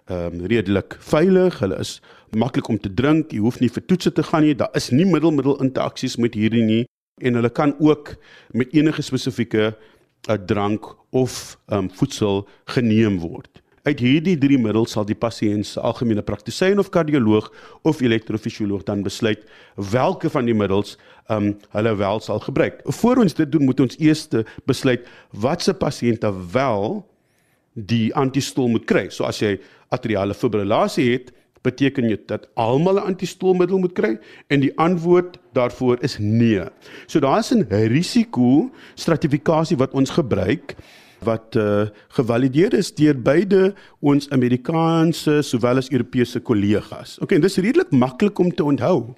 ehm 0.06 0.40
um, 0.40 0.46
redelik 0.46 0.98
veilig. 1.00 1.60
Hulle 1.60 1.80
is 1.80 2.02
maklik 2.32 2.68
om 2.68 2.80
te 2.80 2.94
drink. 2.94 3.32
Jy 3.32 3.42
hoef 3.42 3.60
nie 3.60 3.70
vir 3.70 3.86
toetse 3.86 4.12
te 4.12 4.24
gaan 4.24 4.44
nie. 4.46 4.56
Daar 4.56 4.74
is 4.78 4.92
nie 4.92 5.06
middelmiddel 5.06 5.58
interaksies 5.64 6.18
met 6.22 6.38
hierdie 6.38 6.64
nie 6.64 6.84
en 7.24 7.34
hulle 7.34 7.50
kan 7.50 7.76
ook 7.80 8.16
met 8.52 8.74
enige 8.76 9.02
spesifieke 9.02 9.72
uh, 9.72 10.36
drank 10.46 10.96
of 11.10 11.58
ehm 11.66 11.86
um, 11.86 11.92
voedsel 11.92 12.48
geneem 12.66 13.20
word. 13.20 13.62
Uit 13.86 14.00
hierdie 14.02 14.38
drie 14.38 14.58
middels 14.58 14.96
sal 14.96 15.06
die 15.06 15.18
pasiënt 15.18 15.68
se 15.70 15.80
algemene 15.80 16.24
praktisyn 16.26 16.80
of 16.82 16.90
kardioloog 16.90 17.52
of 17.86 18.00
elektrofisioloog 18.02 18.84
dan 18.84 19.04
besluit 19.06 19.44
watter 19.92 20.30
van 20.34 20.50
die 20.50 20.56
middels 20.58 20.96
um, 21.30 21.52
hulle 21.70 21.96
wel 21.96 22.20
sal 22.20 22.42
gebruik. 22.42 22.82
Voor 22.84 23.22
ons 23.22 23.34
dit 23.34 23.52
doen, 23.52 23.66
moet 23.66 23.80
ons 23.86 23.98
eers 24.02 24.28
besluit 24.66 25.06
watse 25.32 25.74
pasiënte 25.74 26.34
wel 26.52 27.06
die 27.76 28.10
antistol 28.16 28.68
moet 28.72 28.88
kry. 28.90 29.10
So 29.12 29.28
as 29.28 29.42
jy 29.44 29.58
atriale 29.94 30.34
fibrillasie 30.34 31.12
het, 31.12 31.32
beteken 31.66 32.10
dit 32.12 32.28
dat 32.30 32.48
almal 32.54 33.00
'n 33.02 33.08
antistoolmiddel 33.12 33.80
moet 33.80 33.94
kry 33.94 34.18
en 34.48 34.60
die 34.60 34.74
antwoord 34.78 35.38
daarvoor 35.54 35.98
is 36.02 36.18
nee. 36.20 36.62
So 37.08 37.20
daar's 37.20 37.52
'n 37.52 37.66
risiko 37.70 38.72
stratifikasie 38.96 39.78
wat 39.78 39.94
ons 39.94 40.10
gebruik 40.10 40.76
wat 41.24 41.56
uh, 41.56 41.88
gevalideer 42.08 42.74
is 42.74 42.94
deur 42.94 43.18
beide 43.22 43.74
ons 44.00 44.30
Amerikaanse 44.30 45.42
sowel 45.42 45.78
as 45.82 45.90
Europese 45.90 46.40
kollegas. 46.40 47.18
OK, 47.24 47.32
en 47.32 47.42
dis 47.42 47.58
redelik 47.58 47.92
maklik 47.92 48.40
om 48.40 48.52
te 48.54 48.64
onthou. 48.64 49.16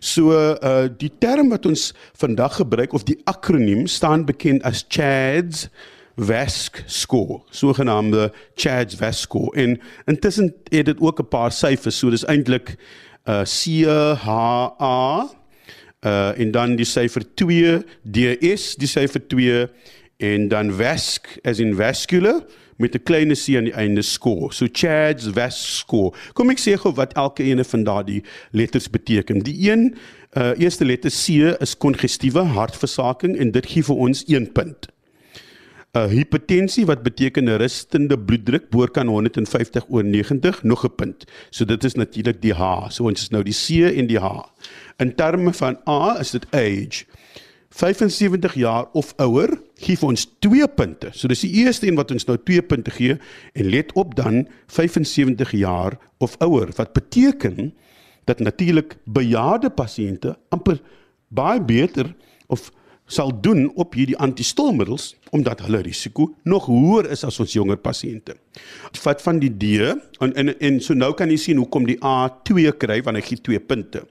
So 0.00 0.32
uh 0.32 0.88
die 0.98 1.12
term 1.18 1.48
wat 1.48 1.66
ons 1.66 1.94
vandag 2.18 2.56
gebruik 2.60 2.92
of 2.92 3.04
die 3.04 3.18
akroniem 3.24 3.86
staan 3.86 4.24
bekend 4.24 4.62
as 4.62 4.84
CHADS 4.88 5.68
VASC 6.16 6.82
score, 6.86 7.40
sogenaamde 7.50 8.32
CHADS 8.54 8.94
VASC 8.94 9.20
score. 9.20 9.56
En 9.56 9.80
intussen 10.04 10.54
het 10.68 10.84
dit 10.84 11.00
ook 11.00 11.20
'n 11.20 11.28
paar 11.28 11.52
syfers, 11.52 11.98
so 11.98 12.10
dis 12.10 12.24
eintlik 12.24 12.76
uh 13.28 13.42
C 13.42 13.84
H 14.14 14.28
A 14.80 15.28
uh 16.00 16.38
en 16.38 16.50
dan 16.50 16.76
die 16.76 16.84
syfer 16.84 17.34
2 17.34 17.82
DS, 18.10 18.74
die 18.76 18.88
syfer 18.88 19.26
2 19.26 19.66
en 20.16 20.48
dan 20.48 20.72
VASC 20.72 21.38
as 21.44 21.58
in 21.58 21.74
vascular 21.74 22.40
met 22.76 22.94
'n 22.94 23.02
klein 23.02 23.34
c 23.34 23.56
aan 23.56 23.64
die 23.64 23.72
einde 23.72 24.02
score. 24.02 24.52
So 24.52 24.66
CHADS 24.72 25.26
VASC 25.26 25.66
score. 25.66 26.16
Kom 26.32 26.50
ek 26.50 26.58
sê 26.58 26.76
gou 26.76 26.92
wat 26.94 27.12
elke 27.12 27.42
ene 27.42 27.64
van 27.64 27.84
daardie 27.84 28.24
letters 28.50 28.90
beteken. 28.90 29.38
Die 29.38 29.70
een 29.70 29.96
uh 30.36 30.52
eerste 30.58 30.84
letter 30.84 31.10
C 31.10 31.28
is 31.60 31.76
kongestiewe 31.76 32.40
hartversaking 32.40 33.36
en 33.36 33.50
dit 33.50 33.66
gee 33.66 33.82
vir 33.82 33.96
ons 33.96 34.24
1 34.24 34.52
punt. 34.52 34.88
'n 35.96 36.10
hipertensie 36.12 36.84
wat 36.86 37.02
beteken 37.02 37.48
'n 37.48 37.56
rustende 37.56 38.18
bloeddruk 38.18 38.68
bo 38.70 38.86
kan 38.86 39.08
150 39.08 39.84
oor 39.88 40.04
90 40.04 40.62
nog 40.62 40.84
'n 40.84 40.94
punt. 40.94 41.24
So 41.50 41.64
dit 41.64 41.84
is 41.84 41.94
natuurlik 41.94 42.42
die 42.42 42.54
H. 42.54 42.90
So 42.90 43.04
ons 43.04 43.22
is 43.22 43.30
nou 43.30 43.42
die 43.42 43.54
C 43.54 43.96
en 43.96 44.06
die 44.06 44.18
H. 44.18 44.52
In 44.96 45.14
terme 45.14 45.52
van 45.52 45.78
A 45.88 46.18
is 46.20 46.30
dit 46.30 46.46
age. 46.50 47.04
75 47.70 48.54
jaar 48.54 48.86
of 48.92 49.12
ouer 49.16 49.60
gee 49.74 49.96
vir 49.96 50.08
ons 50.08 50.26
2 50.38 50.68
punte. 50.68 51.08
So 51.12 51.28
dis 51.28 51.40
die 51.40 51.64
eerste 51.64 51.86
een 51.86 51.96
wat 51.96 52.10
ons 52.10 52.24
nou 52.24 52.38
2 52.38 52.62
punte 52.62 52.90
gee 52.90 53.18
en 53.52 53.68
let 53.68 53.92
op 53.92 54.14
dan 54.14 54.48
75 54.66 55.50
jaar 55.50 55.98
of 56.18 56.36
ouer 56.38 56.72
wat 56.76 56.92
beteken 56.92 57.74
dat 58.24 58.38
natuurlik 58.38 58.96
bejaarde 59.04 59.70
pasiënte 59.70 60.36
amper 60.48 60.80
baie 61.28 61.60
beter 61.60 62.14
of 62.46 62.72
sal 63.06 63.30
doen 63.40 63.68
op 63.78 63.94
hierdie 63.94 64.16
antistolmiddels 64.22 65.14
omdat 65.30 65.62
hulle 65.66 65.82
risiko 65.86 66.30
nog 66.44 66.66
hoër 66.70 67.10
is 67.14 67.24
as 67.26 67.38
ons 67.42 67.54
jonger 67.54 67.78
pasiënte. 67.78 68.34
Vat 69.02 69.22
van 69.22 69.38
die 69.42 69.50
D 69.50 69.78
en 70.20 70.34
en 70.34 70.52
en 70.58 70.80
so 70.80 70.94
nou 70.94 71.12
kan 71.14 71.30
jy 71.30 71.38
sien 71.38 71.62
hoekom 71.62 71.86
die 71.86 71.98
A2 72.02 72.72
kry 72.78 73.02
wanneer 73.02 73.22
hy 73.22 73.28
gee 73.28 73.42
2 73.50 73.60
punte. 73.60 74.06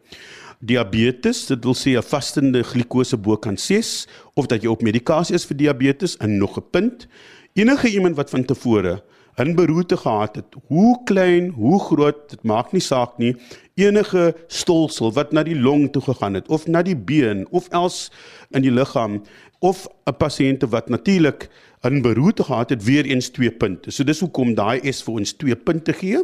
Diabetes, 0.65 1.45
dit 1.51 1.63
wil 1.63 1.75
sê 1.75 1.97
'n 1.97 2.01
vastende 2.01 2.63
glikose 2.63 3.17
bo 3.17 3.37
kan 3.37 3.57
6 3.57 4.07
of 4.35 4.47
dat 4.47 4.63
jy 4.63 4.69
op 4.69 4.81
medikasie 4.81 5.35
is 5.35 5.45
vir 5.45 5.57
diabetes 5.57 6.17
en 6.17 6.37
nog 6.37 6.57
'n 6.57 6.63
punt. 6.71 7.07
Enige 7.53 7.89
iemand 7.89 8.15
wat 8.15 8.29
van 8.29 8.45
tevore 8.45 9.03
'n 9.37 9.55
beroerte 9.55 9.97
gehad 9.97 10.35
het, 10.35 10.55
hoe 10.67 11.03
klein, 11.03 11.49
hoe 11.49 11.79
groot, 11.79 12.29
dit 12.29 12.43
maak 12.43 12.71
nie 12.71 12.81
saak 12.81 13.17
nie, 13.17 13.35
enige 13.73 14.35
stolsel 14.47 15.11
wat 15.11 15.31
na 15.31 15.43
die 15.43 15.59
long 15.59 15.91
toe 15.91 16.01
gegaan 16.01 16.33
het 16.33 16.47
of 16.47 16.67
na 16.67 16.81
die 16.81 16.95
been 16.95 17.47
of 17.51 17.67
els 17.69 18.11
in 18.51 18.61
die 18.61 18.71
liggaam 18.71 19.21
of 19.59 19.87
'n 20.05 20.15
pasiënt 20.17 20.63
wat 20.69 20.89
natuurlik 20.89 21.49
'n 21.83 22.01
beroerte 22.01 22.43
gehad 22.43 22.69
het, 22.69 22.83
weer 22.83 23.05
eens 23.05 23.29
2 23.29 23.51
punte. 23.51 23.91
So 23.91 24.03
dis 24.03 24.19
hoekom 24.19 24.55
daai 24.55 24.91
S 24.91 25.03
vir 25.03 25.13
ons 25.13 25.33
2 25.33 25.55
punte 25.55 25.93
gee. 25.93 26.23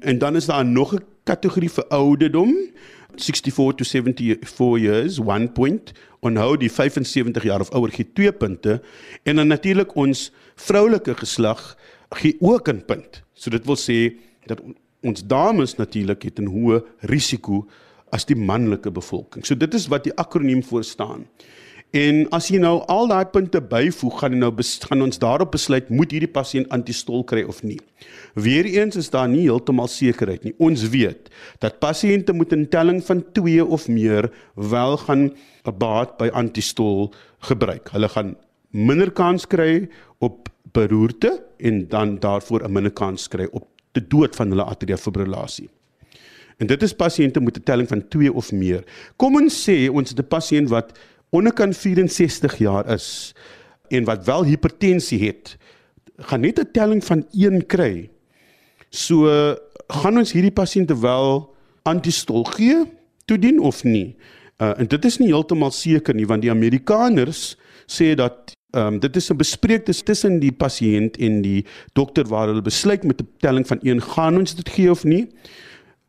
En 0.00 0.18
dan 0.18 0.36
is 0.36 0.46
daar 0.46 0.64
nog 0.64 0.94
'n 0.94 1.04
kategorie 1.24 1.70
vir 1.70 1.84
ouderdom. 1.88 2.54
64 3.16 3.74
to 3.74 3.84
74 3.84 4.78
years, 4.78 5.18
1 5.18 5.52
point. 5.52 5.92
Onhou 6.20 6.56
die 6.56 6.70
75 6.72 7.42
jaar 7.42 7.60
of 7.60 7.70
ouer 7.70 7.90
gee 7.90 8.12
2 8.12 8.32
punte 8.32 8.82
en 9.22 9.36
dan 9.36 9.46
natuurlik 9.46 9.94
ons 9.94 10.32
vroulike 10.54 11.14
geslag 11.14 11.76
gee 12.10 12.36
ook 12.40 12.68
'n 12.68 12.84
punt. 12.84 13.22
So 13.34 13.50
dit 13.50 13.64
wil 13.64 13.76
sê 13.76 14.16
dat 14.46 14.60
ons 15.02 15.26
dames 15.26 15.76
natuurlik 15.76 16.22
het 16.22 16.38
'n 16.38 16.46
hoë 16.46 16.82
risiko 17.00 17.66
as 18.12 18.24
die 18.24 18.36
manlike 18.36 18.90
bevolking. 18.90 19.46
So 19.46 19.54
dit 19.54 19.74
is 19.74 19.86
wat 19.86 20.04
die 20.04 20.14
akroniem 20.14 20.62
voor 20.62 20.84
staan. 20.84 21.26
En 21.96 22.26
as 22.36 22.50
jy 22.52 22.58
nou 22.60 22.82
al 22.92 23.06
daai 23.08 23.24
punte 23.32 23.62
byvoeg, 23.64 24.18
gaan 24.20 24.34
nou 24.38 24.50
gaan 24.60 25.02
ons 25.02 25.18
daarop 25.18 25.54
besluit 25.54 25.88
moet 25.88 26.10
hierdie 26.12 26.28
pasiënt 26.28 26.68
antistol 26.68 27.24
kry 27.24 27.46
of 27.48 27.62
nie. 27.62 27.78
Weereens 28.34 28.96
is 28.96 29.08
daar 29.08 29.28
nie 29.28 29.46
heeltemal 29.46 29.88
sekerheid 29.88 30.44
nie. 30.44 30.52
Ons 30.58 30.84
weet 30.92 31.30
dat 31.60 31.80
pasiënte 31.80 32.34
met 32.34 32.52
'n 32.52 32.68
telling 32.68 33.00
van 33.02 33.24
2 33.32 33.64
of 33.64 33.88
meer 33.88 34.30
wel 34.54 34.96
gaan 34.96 35.32
'n 35.64 35.78
baat 35.78 36.18
by 36.18 36.28
antistol 36.28 37.12
gebruik. 37.40 37.88
Hulle 37.88 38.08
gaan 38.08 38.36
minder 38.70 39.10
kans 39.10 39.46
kry 39.46 39.88
op 40.18 40.48
beroerte 40.72 41.44
en 41.56 41.88
dan 41.88 42.18
daarvoor 42.18 42.64
'n 42.64 42.72
minder 42.72 42.92
kans 42.92 43.28
kry 43.28 43.48
op 43.50 43.66
die 43.92 44.06
dood 44.06 44.36
van 44.36 44.48
hulle 44.48 44.64
atriafibrillasie. 44.64 45.68
En 46.58 46.66
dit 46.66 46.82
is 46.82 46.94
pasiënte 46.94 47.40
met 47.40 47.56
'n 47.56 47.62
telling 47.62 47.88
van 47.88 48.08
2 48.08 48.32
of 48.32 48.52
meer. 48.52 48.84
Kom 49.16 49.34
ons 49.34 49.68
sê 49.68 49.88
ons 49.90 50.08
het 50.08 50.18
'n 50.18 50.28
pasiënt 50.28 50.68
wat 50.68 50.98
onderkant 51.30 51.76
64 51.76 52.58
jaar 52.58 52.92
is 52.92 53.34
en 53.88 54.04
wat 54.04 54.24
wel 54.24 54.44
hipertensie 54.44 55.26
het, 55.26 55.56
gaan 56.16 56.40
net 56.40 56.58
'n 56.58 56.70
telling 56.72 57.04
van 57.04 57.26
1 57.30 57.66
kry. 57.66 58.10
So 58.90 59.26
gaan 59.88 60.18
ons 60.18 60.32
hierdie 60.32 60.52
pasiënte 60.52 61.00
wel 61.00 61.54
antistol 61.82 62.44
gee 62.44 62.84
toedien 63.24 63.60
of 63.60 63.84
nie? 63.84 64.16
Uh, 64.58 64.78
en 64.78 64.86
dit 64.86 65.04
is 65.04 65.18
nie 65.18 65.28
heeltemal 65.28 65.70
seker 65.70 66.14
nie 66.14 66.26
want 66.26 66.42
die 66.42 66.50
Amerikaners 66.50 67.56
sê 67.86 68.14
dat 68.14 68.57
Ehm 68.70 68.86
um, 68.86 68.98
dit 69.00 69.16
is 69.16 69.30
'n 69.30 69.36
bespreekte 69.36 70.02
tussen 70.02 70.38
die 70.40 70.52
pasiënt 70.52 71.16
en 71.16 71.42
die 71.42 71.64
dokter 71.92 72.28
waar 72.28 72.46
hulle 72.46 72.62
besluit 72.62 73.04
met 73.04 73.20
'n 73.20 73.28
telling 73.38 73.66
van 73.66 73.78
1 73.80 74.02
gaan 74.02 74.36
ons 74.36 74.54
dit 74.54 74.68
gee 74.68 74.90
of 74.90 75.04
nie. 75.04 75.28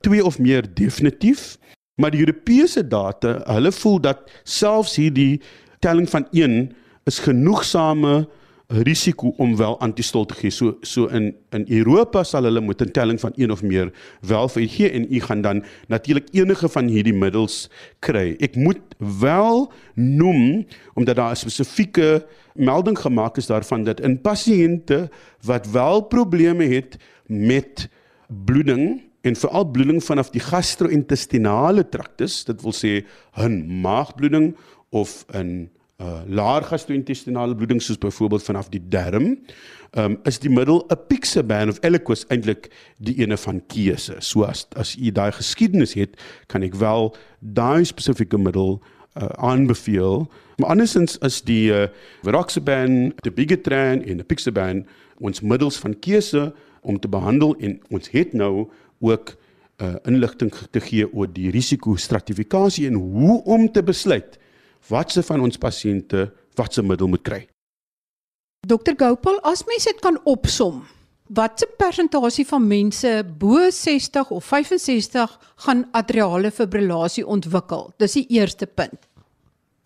2 0.02 0.26
of 0.26 0.40
meer 0.40 0.74
definitief. 0.74 1.58
Maar 1.96 2.12
die 2.12 2.20
Europese 2.20 2.88
data, 2.88 3.42
hulle 3.46 3.72
voel 3.72 4.00
dat 4.02 4.32
selfs 4.44 4.96
hierdie 4.96 5.42
telling 5.80 6.10
van 6.10 6.28
1 6.32 6.76
is 7.04 7.20
genoegsame 7.20 8.30
risiko 8.70 9.34
om 9.38 9.56
wel 9.58 9.80
antistol 9.82 10.26
te 10.30 10.36
gee. 10.38 10.52
So 10.54 10.78
so 10.86 11.08
in 11.10 11.32
in 11.56 11.66
Europa 11.68 12.24
sal 12.24 12.46
hulle 12.46 12.62
met 12.62 12.82
'n 12.82 12.92
telling 12.92 13.20
van 13.20 13.34
1 13.36 13.52
of 13.52 13.64
meer 13.64 13.92
wel 14.22 14.48
vir 14.48 14.68
gee 14.68 14.90
en 14.90 15.08
u 15.10 15.20
gaan 15.20 15.42
dan 15.42 15.64
natuurlik 15.88 16.28
enige 16.32 16.70
van 16.70 16.88
hierdie 16.88 17.14
middels 17.14 17.70
kry. 18.00 18.36
Ek 18.40 18.56
moet 18.56 18.82
wel 18.98 19.72
noem 19.96 20.66
omdat 20.94 21.16
daar 21.16 21.32
'n 21.32 21.36
spesifieke 21.36 22.26
melding 22.54 23.00
gemaak 23.00 23.38
is 23.38 23.48
daarvan 23.48 23.84
dat 23.84 24.00
in 24.00 24.22
pasiënte 24.22 25.10
wat 25.42 25.72
wel 25.72 26.02
probleme 26.02 26.66
het 26.66 26.98
met 27.26 27.90
bloeding 28.28 29.02
en 29.22 29.36
veral 29.36 29.66
bloeding 29.66 30.04
vanaf 30.04 30.30
die 30.30 30.42
gastro-intestinale 30.42 31.90
traktus, 31.90 32.44
dit 32.44 32.62
wil 32.62 32.74
sê 32.74 33.06
'n 33.36 33.82
maagbloeding 33.82 34.56
of 34.90 35.26
'n 35.34 35.70
uh 36.00 36.22
laer 36.28 36.64
gastro-intestinale 36.64 37.56
bloeding 37.56 37.82
soos 37.84 37.98
byvoorbeeld 37.98 38.44
vanaf 38.44 38.70
die 38.72 38.82
darm, 38.90 39.34
um, 39.98 40.20
is 40.24 40.40
die 40.40 40.52
middel 40.52 40.84
apixaban 40.94 41.70
of 41.70 41.82
Eliquis 41.84 42.24
eintlik 42.32 42.70
die 42.98 43.18
ene 43.20 43.38
van 43.38 43.60
keuse. 43.68 44.16
So 44.24 44.46
as 44.48 44.66
as 44.80 44.96
u 44.96 45.12
daai 45.12 45.32
geskiedenis 45.36 45.98
het, 46.00 46.16
kan 46.48 46.64
ek 46.64 46.78
wel 46.80 47.12
daai 47.40 47.84
spesifieke 47.86 48.40
middel 48.40 48.80
uh 49.20 49.28
aanbeveel. 49.50 50.28
Maar 50.60 50.70
andersins 50.76 51.18
is 51.26 51.42
die 51.42 51.72
uh, 51.74 51.88
Viroxaban, 52.24 53.14
die 53.26 53.32
Bigetran 53.32 54.04
en 54.04 54.20
die 54.20 54.24
Apixaban 54.24 54.86
ons 55.20 55.42
middels 55.42 55.80
van 55.80 55.98
keuse 56.00 56.50
om 56.82 57.00
te 57.00 57.10
behandel 57.12 57.56
en 57.60 57.80
ons 57.90 58.12
het 58.14 58.34
nou 58.34 58.70
ook 59.00 59.36
uh 59.80 59.96
inligting 60.08 60.52
te 60.72 60.80
gee 60.84 61.08
oor 61.12 61.28
die 61.32 61.52
risiko 61.52 61.96
stratifikasie 61.96 62.88
en 62.88 63.00
hoe 63.00 63.44
om 63.44 63.72
te 63.72 63.84
besluit 63.84 64.40
watse 64.88 65.24
van 65.24 65.42
ons 65.42 65.58
pasiënte 65.58 66.30
watse 66.56 66.84
middel 66.84 67.08
moet 67.08 67.24
kry. 67.24 67.42
Dokter 68.68 68.96
Gopal, 69.00 69.40
as 69.48 69.64
mens 69.68 69.86
dit 69.88 70.00
kan 70.04 70.20
opsom, 70.28 70.82
watse 71.30 71.68
persentasie 71.78 72.46
van 72.50 72.66
mense 72.68 73.12
bo 73.40 73.70
60 73.72 74.32
of 74.36 74.46
65 74.46 75.38
gaan 75.66 75.86
atriale 75.92 76.52
fibrillasie 76.52 77.26
ontwikkel? 77.26 77.94
Dis 77.98 78.18
die 78.18 78.26
eerste 78.40 78.68
punt. 78.68 79.08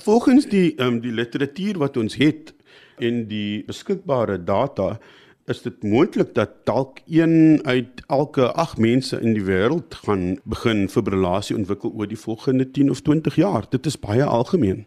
Volgens 0.03 0.47
die 0.49 0.73
ehm 0.75 0.95
um, 0.95 1.01
die 1.03 1.13
literatuur 1.13 1.77
wat 1.77 1.97
ons 1.97 2.15
het 2.19 2.53
en 2.99 3.27
die 3.27 3.63
beskikbare 3.67 4.39
data 4.43 4.97
is 5.45 5.61
dit 5.61 5.83
moontlik 5.83 6.33
dat 6.35 6.49
dalk 6.63 6.99
1 7.07 7.59
uit 7.63 8.01
elke 8.07 8.51
8 8.51 8.77
mense 8.77 9.19
in 9.19 9.35
die 9.35 9.43
wêreld 9.43 9.95
gaan 10.05 10.37
begin 10.43 10.87
fibrillasie 10.89 11.55
ontwikkel 11.55 11.91
oor 11.91 12.07
die 12.07 12.19
volgende 12.19 12.71
10 12.71 12.89
of 12.89 13.01
20 13.01 13.35
jaar. 13.35 13.65
Dit 13.69 13.85
is 13.85 13.99
baie 13.99 14.23
algemeen. 14.23 14.85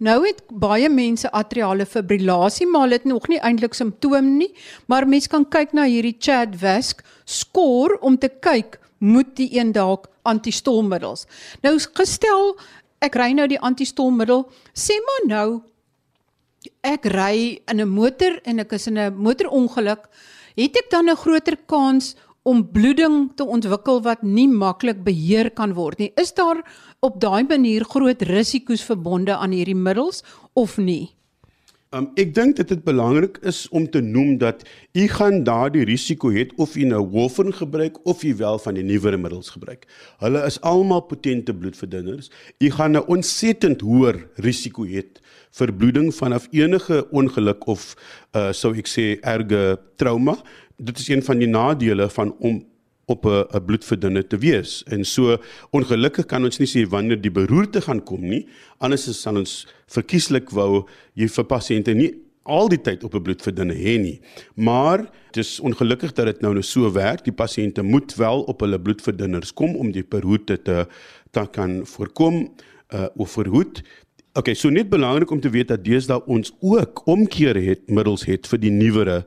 Nou 0.00 0.22
het 0.24 0.42
baie 0.48 0.88
mense 0.88 1.30
atriale 1.30 1.86
fibrillasie, 1.86 2.66
maar 2.66 2.88
dit 2.88 3.04
nog 3.04 3.26
nie 3.28 3.40
eintlik 3.40 3.74
simptome 3.74 4.22
nie, 4.22 4.52
maar 4.86 5.08
mens 5.08 5.26
kan 5.28 5.44
kyk 5.48 5.74
na 5.76 5.84
hierdie 5.84 6.16
CHAD-VASc 6.18 7.02
skoor 7.24 7.98
om 8.00 8.16
te 8.18 8.30
kyk 8.40 8.78
moet 8.98 9.34
die 9.36 9.50
een 9.58 9.72
dalk 9.72 10.08
antistolmiddels. 10.22 11.26
Nou 11.64 11.74
gestel 11.78 12.54
ek 13.04 13.16
ry 13.16 13.32
nou 13.36 13.48
die 13.48 13.60
antistolmiddel, 13.60 14.46
sê 14.72 14.96
maar 15.04 15.28
nou 15.28 15.46
ek 16.82 17.04
ry 17.12 17.60
in 17.68 17.80
'n 17.80 17.88
motor 17.88 18.40
en 18.44 18.58
ek 18.58 18.72
is 18.72 18.86
in 18.86 18.98
'n 18.98 19.14
motorongeluk, 19.14 20.08
het 20.56 20.76
ek 20.76 20.90
dan 20.90 21.10
'n 21.10 21.16
groter 21.16 21.56
kans 21.66 22.16
om 22.42 22.64
bloeding 22.72 23.32
te 23.36 23.44
ontwikkel 23.44 24.00
wat 24.02 24.22
nie 24.22 24.48
maklik 24.48 25.04
beheer 25.04 25.50
kan 25.50 25.74
word 25.74 25.98
nie. 25.98 26.12
Is 26.16 26.32
daar 26.32 26.64
op 27.00 27.20
daai 27.20 27.44
manier 27.44 27.84
groot 27.84 28.22
risiko's 28.22 28.82
verbonde 28.82 29.36
aan 29.36 29.52
hierdie 29.52 29.76
middels 29.76 30.22
of 30.54 30.78
nie? 30.78 31.14
Um, 31.90 32.12
ek 32.14 32.34
dink 32.34 32.54
dit 32.56 32.70
is 32.70 32.78
belangrik 32.86 33.40
is 33.42 33.68
om 33.74 33.88
te 33.90 33.98
noem 34.00 34.38
dat 34.38 34.62
u 34.94 35.08
gaan 35.10 35.42
daardie 35.42 35.84
risiko 35.84 36.30
het 36.30 36.52
of 36.56 36.76
u 36.76 36.84
nou 36.86 37.02
warfarin 37.10 37.52
gebruik 37.52 37.98
of 38.06 38.22
u 38.22 38.34
wel 38.38 38.58
van 38.58 38.74
die 38.74 38.84
nuwere 38.86 39.18
middels 39.18 39.50
gebruik. 39.50 39.88
Hulle 40.22 40.44
is 40.46 40.60
almal 40.60 41.00
potente 41.00 41.54
bloedverdunners. 41.54 42.30
U 42.58 42.70
gaan 42.70 42.92
'n 42.96 43.06
ontsettend 43.06 43.80
hoër 43.80 44.28
risiko 44.36 44.86
hê 44.86 45.02
vir 45.58 45.72
bloeding 45.72 46.14
vanaf 46.14 46.48
enige 46.54 47.02
ongeluk 47.10 47.66
of 47.66 47.94
uh, 48.36 48.50
sou 48.52 48.72
ek 48.78 48.88
sê 48.90 49.06
erge 49.20 49.78
trauma. 49.96 50.36
Dit 50.78 50.98
is 50.98 51.08
een 51.08 51.22
van 51.22 51.38
die 51.38 51.50
nadele 51.50 52.08
van 52.10 52.34
om 52.38 52.62
op 53.10 53.26
'n 53.26 53.44
'n 53.56 53.64
bloedverdunner 53.64 54.26
te 54.26 54.38
wees. 54.38 54.82
En 54.86 55.04
so 55.04 55.36
ongelukkig 55.70 56.26
kan 56.26 56.44
ons 56.44 56.58
nie 56.58 56.68
sê 56.68 56.88
wanneer 56.88 57.20
die 57.20 57.30
beroerte 57.30 57.80
gaan 57.80 58.02
kom 58.04 58.20
nie. 58.20 58.46
Anders 58.78 59.08
is 59.08 59.20
sal 59.20 59.36
ons 59.36 59.66
verkieslik 59.86 60.50
wou 60.50 60.86
jy 61.14 61.28
vir 61.28 61.44
pasiënte 61.44 61.94
nie 61.94 62.14
al 62.42 62.68
die 62.68 62.80
tyd 62.80 63.04
op 63.04 63.14
'n 63.14 63.22
bloedverdunner 63.22 63.76
hê 63.76 63.98
nie. 63.98 64.20
Maar 64.54 64.98
dit 65.30 65.44
is 65.44 65.60
ongelukkig 65.60 66.12
dat 66.12 66.26
dit 66.26 66.40
nou 66.40 66.52
nou 66.52 66.62
so 66.62 66.92
werk. 66.92 67.24
Die 67.24 67.32
pasiënte 67.32 67.82
moet 67.82 68.14
wel 68.14 68.42
op 68.42 68.60
hulle 68.60 68.80
bloedverdunners 68.80 69.52
kom 69.52 69.76
om 69.76 69.92
die 69.92 70.04
beroerte 70.04 70.62
te 70.62 70.86
te 71.30 71.46
kan 71.50 71.86
voorkom 71.86 72.50
uh 72.94 73.06
of 73.16 73.30
verhoed. 73.30 73.82
Okay, 74.40 74.54
so 74.56 74.70
net 74.72 74.88
belangrik 74.88 75.30
om 75.30 75.40
te 75.44 75.50
weet 75.52 75.68
dat 75.68 75.82
deesdae 75.84 76.22
ons 76.24 76.48
ook 76.64 77.02
omkeer 77.12 77.58
het 77.60 77.90
middels 77.92 78.22
het 78.24 78.46
vir 78.48 78.60
die 78.62 78.70
nuwere 78.72 79.18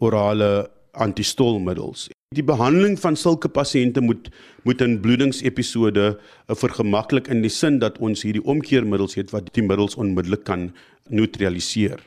orale 0.00 0.70
antistolmiddels. 1.04 2.06
Die 2.32 2.44
behandeling 2.46 2.96
van 3.02 3.18
sulke 3.20 3.50
pasiënte 3.52 4.00
moet 4.00 4.30
moet 4.64 4.80
in 4.80 4.96
bloedingsepisode 5.04 6.06
uh, 6.14 6.56
vergemaklik 6.56 7.28
in 7.28 7.44
die 7.44 7.52
sin 7.52 7.76
dat 7.82 8.00
ons 8.00 8.24
hierdie 8.24 8.44
omkeermiddels 8.54 9.18
het 9.20 9.36
wat 9.36 9.52
die 9.52 9.66
middels 9.66 9.98
onmiddellik 10.00 10.46
kan 10.48 10.70
neutraliseer. 11.12 12.00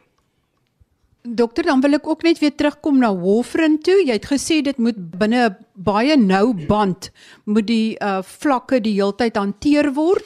Dokter, 1.21 1.67
dan 1.67 1.81
wil 1.83 1.99
ek 1.99 2.09
ook 2.09 2.25
net 2.25 2.41
weer 2.41 2.55
terugkom 2.55 2.97
na 3.03 3.13
warfarin 3.13 3.77
toe. 3.83 3.99
Jy 4.01 4.17
het 4.17 4.29
gesê 4.31 4.63
dit 4.65 4.77
moet 4.81 4.97
binne 4.97 5.45
'n 5.49 5.55
baie 5.75 6.17
nou 6.17 6.55
band 6.65 7.11
moet 7.45 7.67
die 7.67 7.97
uh 8.01 8.23
vlakke 8.23 8.81
die 8.81 8.97
heeltyd 8.97 9.37
hanteer 9.37 9.93
word. 9.93 10.25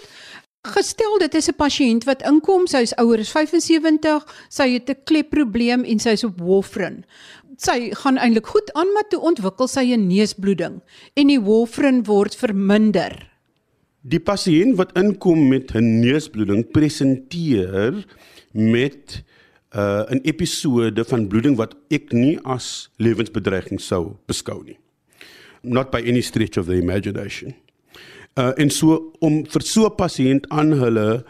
Gestel 0.62 1.18
dit 1.20 1.36
is 1.36 1.50
'n 1.50 1.56
pasiënt 1.58 2.04
wat 2.04 2.22
inkom, 2.22 2.68
sy 2.68 2.82
is 2.82 2.94
ouer 2.98 3.20
as 3.20 3.32
75, 3.32 4.26
sy 4.50 4.70
het 4.74 4.90
'n 4.90 5.04
klepprobleem 5.04 5.84
en 5.84 6.00
sy 6.00 6.10
is 6.10 6.24
op 6.24 6.40
warfarin 6.40 7.06
sy 7.62 7.92
gaan 8.02 8.18
eintlik 8.18 8.50
goed 8.50 8.72
aan 8.78 8.90
maar 8.96 9.08
toe 9.10 9.22
ontwikkel 9.22 9.70
sy 9.70 9.86
'n 9.94 10.08
neusbloeding 10.08 10.82
en 11.14 11.28
die 11.28 11.40
warfarin 11.40 12.04
word 12.04 12.36
verminder. 12.36 13.14
Die 14.02 14.20
pasiënt 14.20 14.78
wat 14.78 14.96
inkom 14.98 15.48
met 15.50 15.76
'n 15.76 16.02
neusbloeding 16.02 16.72
presenteer 16.72 18.06
met 18.52 19.24
'n 19.74 19.80
uh, 19.80 20.20
episode 20.24 21.06
van 21.06 21.28
bloeding 21.28 21.56
wat 21.56 21.76
ek 21.90 22.12
nie 22.12 22.40
as 22.44 22.90
lewensbedreiging 22.98 23.80
sou 23.80 24.18
beskou 24.26 24.64
nie. 24.64 24.78
Not 25.64 25.92
by 25.92 26.02
any 26.02 26.22
stretch 26.22 26.58
of 26.58 26.66
the 26.66 26.76
imagination. 26.76 27.54
Uh 28.40 28.52
en 28.56 28.70
so 28.70 29.12
om 29.20 29.42
vir 29.44 29.62
so 29.62 29.86
'n 29.86 29.96
pasiënt 29.96 30.48
aan 30.50 30.72
hulle 30.72 31.24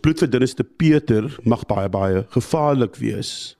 bloedverdunners 0.00 0.54
te 0.54 0.64
peter 0.64 1.26
mag 1.42 1.66
baie 1.66 1.88
baie 1.88 2.24
gevaarlik 2.30 2.96
wees. 2.96 3.56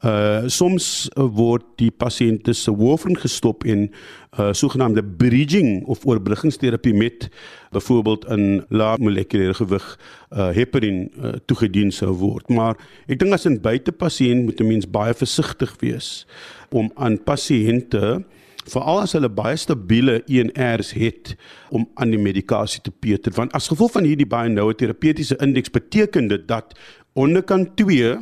Uh 0.00 0.46
soms 0.46 1.10
uh, 1.16 1.26
word 1.26 1.64
die 1.76 1.90
pasiënte 1.90 2.54
se 2.54 2.72
warfarin 2.72 3.18
gestop 3.18 3.64
en 3.64 3.90
uh 4.38 4.52
sogenaamde 4.52 5.02
bridging 5.02 5.84
of 5.86 6.06
oorbruggingsterapie 6.06 6.94
met 6.94 7.28
byvoorbeeld 7.74 8.24
in 8.32 8.64
lae 8.70 8.96
molekulêre 8.96 9.54
gewig 9.54 9.86
uh 10.32 10.48
heparin 10.54 11.10
uh, 11.18 11.34
toegedien 11.46 11.92
sou 11.92 12.14
word. 12.16 12.48
Maar 12.48 12.78
ek 13.08 13.18
dink 13.18 13.34
as 13.34 13.44
'n 13.44 13.60
buitepasiënt 13.60 14.44
moet 14.44 14.60
'n 14.60 14.68
mens 14.68 14.86
baie 14.88 15.14
versigtig 15.14 15.76
wees 15.80 16.26
om 16.70 16.92
aan 16.94 17.18
pasiënte 17.18 18.24
veral 18.68 19.00
as 19.00 19.12
hulle 19.16 19.28
baie 19.28 19.56
stabiele 19.56 20.22
ENRs 20.26 20.92
het 20.92 21.36
om 21.70 21.88
aan 21.94 22.10
die 22.10 22.20
medikasie 22.20 22.82
te 22.82 22.90
peter 22.90 23.32
want 23.32 23.52
as 23.52 23.68
gevolg 23.68 23.92
van 23.92 24.04
hierdie 24.04 24.28
baie 24.28 24.48
noue 24.52 24.74
terapeutiese 24.74 25.36
indeks 25.44 25.70
beteken 25.70 26.28
dit 26.28 26.48
dat 26.48 26.74
onderkant 27.14 27.76
2 27.76 28.18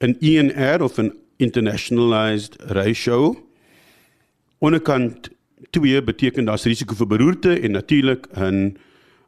'n 0.00 0.16
ENR 0.20 0.82
of 0.82 0.98
'n 0.98 1.12
internationalized 1.36 2.56
ratio. 2.70 3.36
Onderkant 4.58 5.30
2 5.70 6.02
beteken 6.02 6.44
daar's 6.44 6.64
risiko 6.64 6.94
vir 6.94 7.06
beroerte 7.06 7.60
en 7.60 7.70
natuurlik 7.70 8.26
'n 8.36 8.76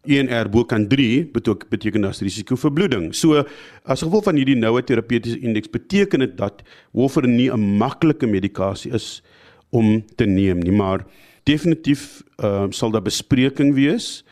ENR 0.06 0.48
bokant 0.48 0.90
3 0.90 1.26
beteken 1.32 1.68
beteken 1.68 2.00
daar's 2.00 2.20
risiko 2.20 2.56
vir 2.56 2.72
bloeding. 2.72 3.14
So 3.14 3.44
as 3.84 4.02
gevolg 4.02 4.24
van 4.24 4.36
hierdie 4.36 4.56
noue 4.56 4.84
terapeutiese 4.84 5.38
indeks 5.38 5.70
beteken 5.70 6.18
dit 6.18 6.36
dat 6.36 6.62
warfarin 6.92 7.36
nie 7.36 7.50
'n 7.50 7.76
maklike 7.78 8.26
medikasie 8.26 8.92
is 8.92 9.22
om 9.70 10.04
te 10.16 10.26
neem 10.26 10.58
nie, 10.58 10.72
maar 10.72 11.04
definitief 11.46 12.22
uh, 12.42 12.66
sal 12.70 12.90
daar 12.90 13.04
bespreking 13.06 13.74
wees 13.74 14.24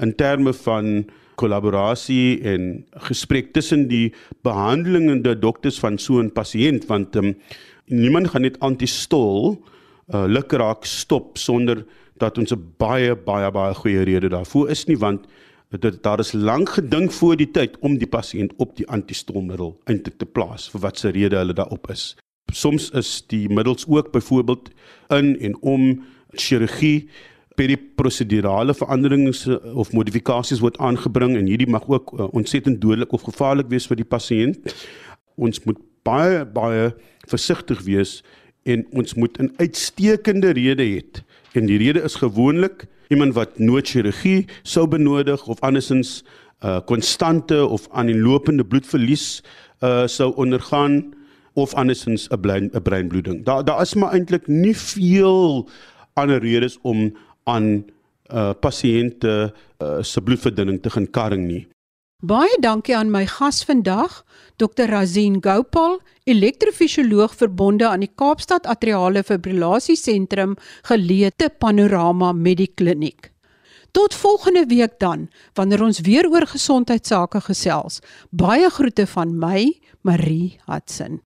in 0.00 0.14
terme 0.14 0.52
van 0.52 1.08
kollaborasie 1.38 2.40
en 2.46 2.84
gesprek 3.08 3.52
tussen 3.54 3.86
die 3.88 4.12
behandelende 4.46 5.36
dokters 5.38 5.78
van 5.78 5.98
so 5.98 6.20
'n 6.22 6.32
pasiënt 6.32 6.86
want 6.86 7.16
um, 7.16 7.34
niemand 7.86 8.28
gaan 8.28 8.42
net 8.42 8.60
antistol 8.60 9.56
uh, 10.14 10.26
lukraak 10.26 10.84
stop 10.84 11.38
sonder 11.38 11.84
dat 12.18 12.38
ons 12.38 12.52
'n 12.52 12.74
baie 12.76 13.14
baie 13.16 13.50
baie 13.50 13.74
goeie 13.74 14.02
rede 14.02 14.28
daarvoor 14.28 14.70
is 14.70 14.86
nie 14.86 14.98
want 14.98 15.26
dit 15.70 16.02
daar 16.02 16.18
is 16.18 16.32
lank 16.32 16.68
gedink 16.68 17.12
voor 17.12 17.36
die 17.36 17.50
tyd 17.50 17.76
om 17.80 17.98
die 17.98 18.08
pasiënt 18.08 18.52
op 18.56 18.76
die 18.76 18.88
antistolmiddel 18.88 19.76
eintlik 19.84 20.18
te 20.18 20.26
plaas 20.26 20.70
vir 20.72 20.80
watse 20.80 21.08
rede 21.10 21.36
hulle 21.36 21.52
daarop 21.52 21.90
is. 21.90 22.16
Soms 22.52 22.90
is 22.90 23.24
die 23.26 23.48
middels 23.48 23.84
ook 23.88 24.12
byvoorbeeld 24.12 24.70
in 25.08 25.34
en 25.40 25.56
om 25.60 26.04
chirurgie 26.32 27.08
per 27.58 27.68
die 27.70 27.78
prosedurale 27.98 28.74
veranderings 28.74 29.46
eh, 29.46 29.58
of 29.74 29.92
modifikasies 29.92 30.62
word 30.62 30.78
aangebring 30.78 31.36
en 31.36 31.48
hierdie 31.50 31.70
mag 31.70 31.88
ook 31.90 32.12
uh, 32.14 32.28
ontsettend 32.32 32.80
dodelik 32.80 33.12
of 33.12 33.26
gevaarlik 33.26 33.70
wees 33.72 33.88
vir 33.90 33.98
die 33.98 34.06
pasiënt. 34.06 34.74
Ons 35.36 35.64
moet 35.66 35.80
baie 36.06 36.44
baie 36.46 36.92
versigtig 37.28 37.82
wees 37.86 38.20
en 38.68 38.84
ons 38.92 39.14
moet 39.14 39.38
'n 39.40 39.52
uitstekende 39.58 40.54
rede 40.54 40.84
hê. 40.84 41.02
En 41.54 41.66
die 41.66 41.78
rede 41.78 42.02
is 42.02 42.14
gewoonlik 42.14 42.86
iemand 43.08 43.34
wat 43.34 43.58
noodchirurgie 43.58 44.46
sou 44.62 44.86
benodig 44.86 45.46
of 45.48 45.60
andersins 45.60 46.22
uh, 46.64 46.80
konstante 46.86 47.66
of 47.66 47.88
aanlopende 47.90 48.64
bloedverlies 48.64 49.42
uh, 49.80 50.06
sou 50.06 50.34
ondergaan 50.36 51.14
of 51.62 51.74
andersins 51.74 52.28
'n 52.30 52.40
brein 52.40 52.70
'n 52.72 52.82
breinbloeding. 52.82 53.44
Daar 53.44 53.64
daar 53.64 53.80
is 53.80 53.94
maar 53.94 54.12
eintlik 54.12 54.46
nie 54.46 54.76
veel 54.76 55.68
ander 56.14 56.40
redes 56.40 56.78
om 56.82 57.12
aan 57.44 57.84
uh 58.32 58.52
pasiënte 58.60 59.52
uh, 59.82 60.02
se 60.02 60.20
bloedverdunning 60.20 60.82
te 60.82 60.90
gaan 60.90 61.10
karring 61.10 61.46
nie. 61.46 61.66
Baie 62.18 62.56
dankie 62.60 62.96
aan 62.96 63.12
my 63.14 63.26
gas 63.30 63.62
vandag, 63.64 64.24
Dr. 64.56 64.90
Razin 64.90 65.38
Gopal, 65.38 66.00
elektrofisioloog 66.26 67.34
verbonde 67.34 67.86
aan 67.86 68.02
die 68.02 68.10
Kaapstad 68.10 68.66
Atriale 68.66 69.22
Fibrillasie 69.22 69.96
Sentrum 69.96 70.56
geleë 70.90 71.30
te 71.36 71.48
Panorama 71.48 72.32
Medikliniek. 72.32 73.30
Tot 73.94 74.14
volgende 74.14 74.66
week 74.66 74.98
dan, 74.98 75.28
wanneer 75.54 75.82
ons 75.82 76.00
weer 76.00 76.26
oor 76.26 76.46
gesondheidsake 76.46 77.40
gesels. 77.40 78.02
Baie 78.30 78.66
groete 78.70 79.06
van 79.06 79.38
my, 79.38 79.78
Marie 80.02 80.58
Hudson. 80.66 81.22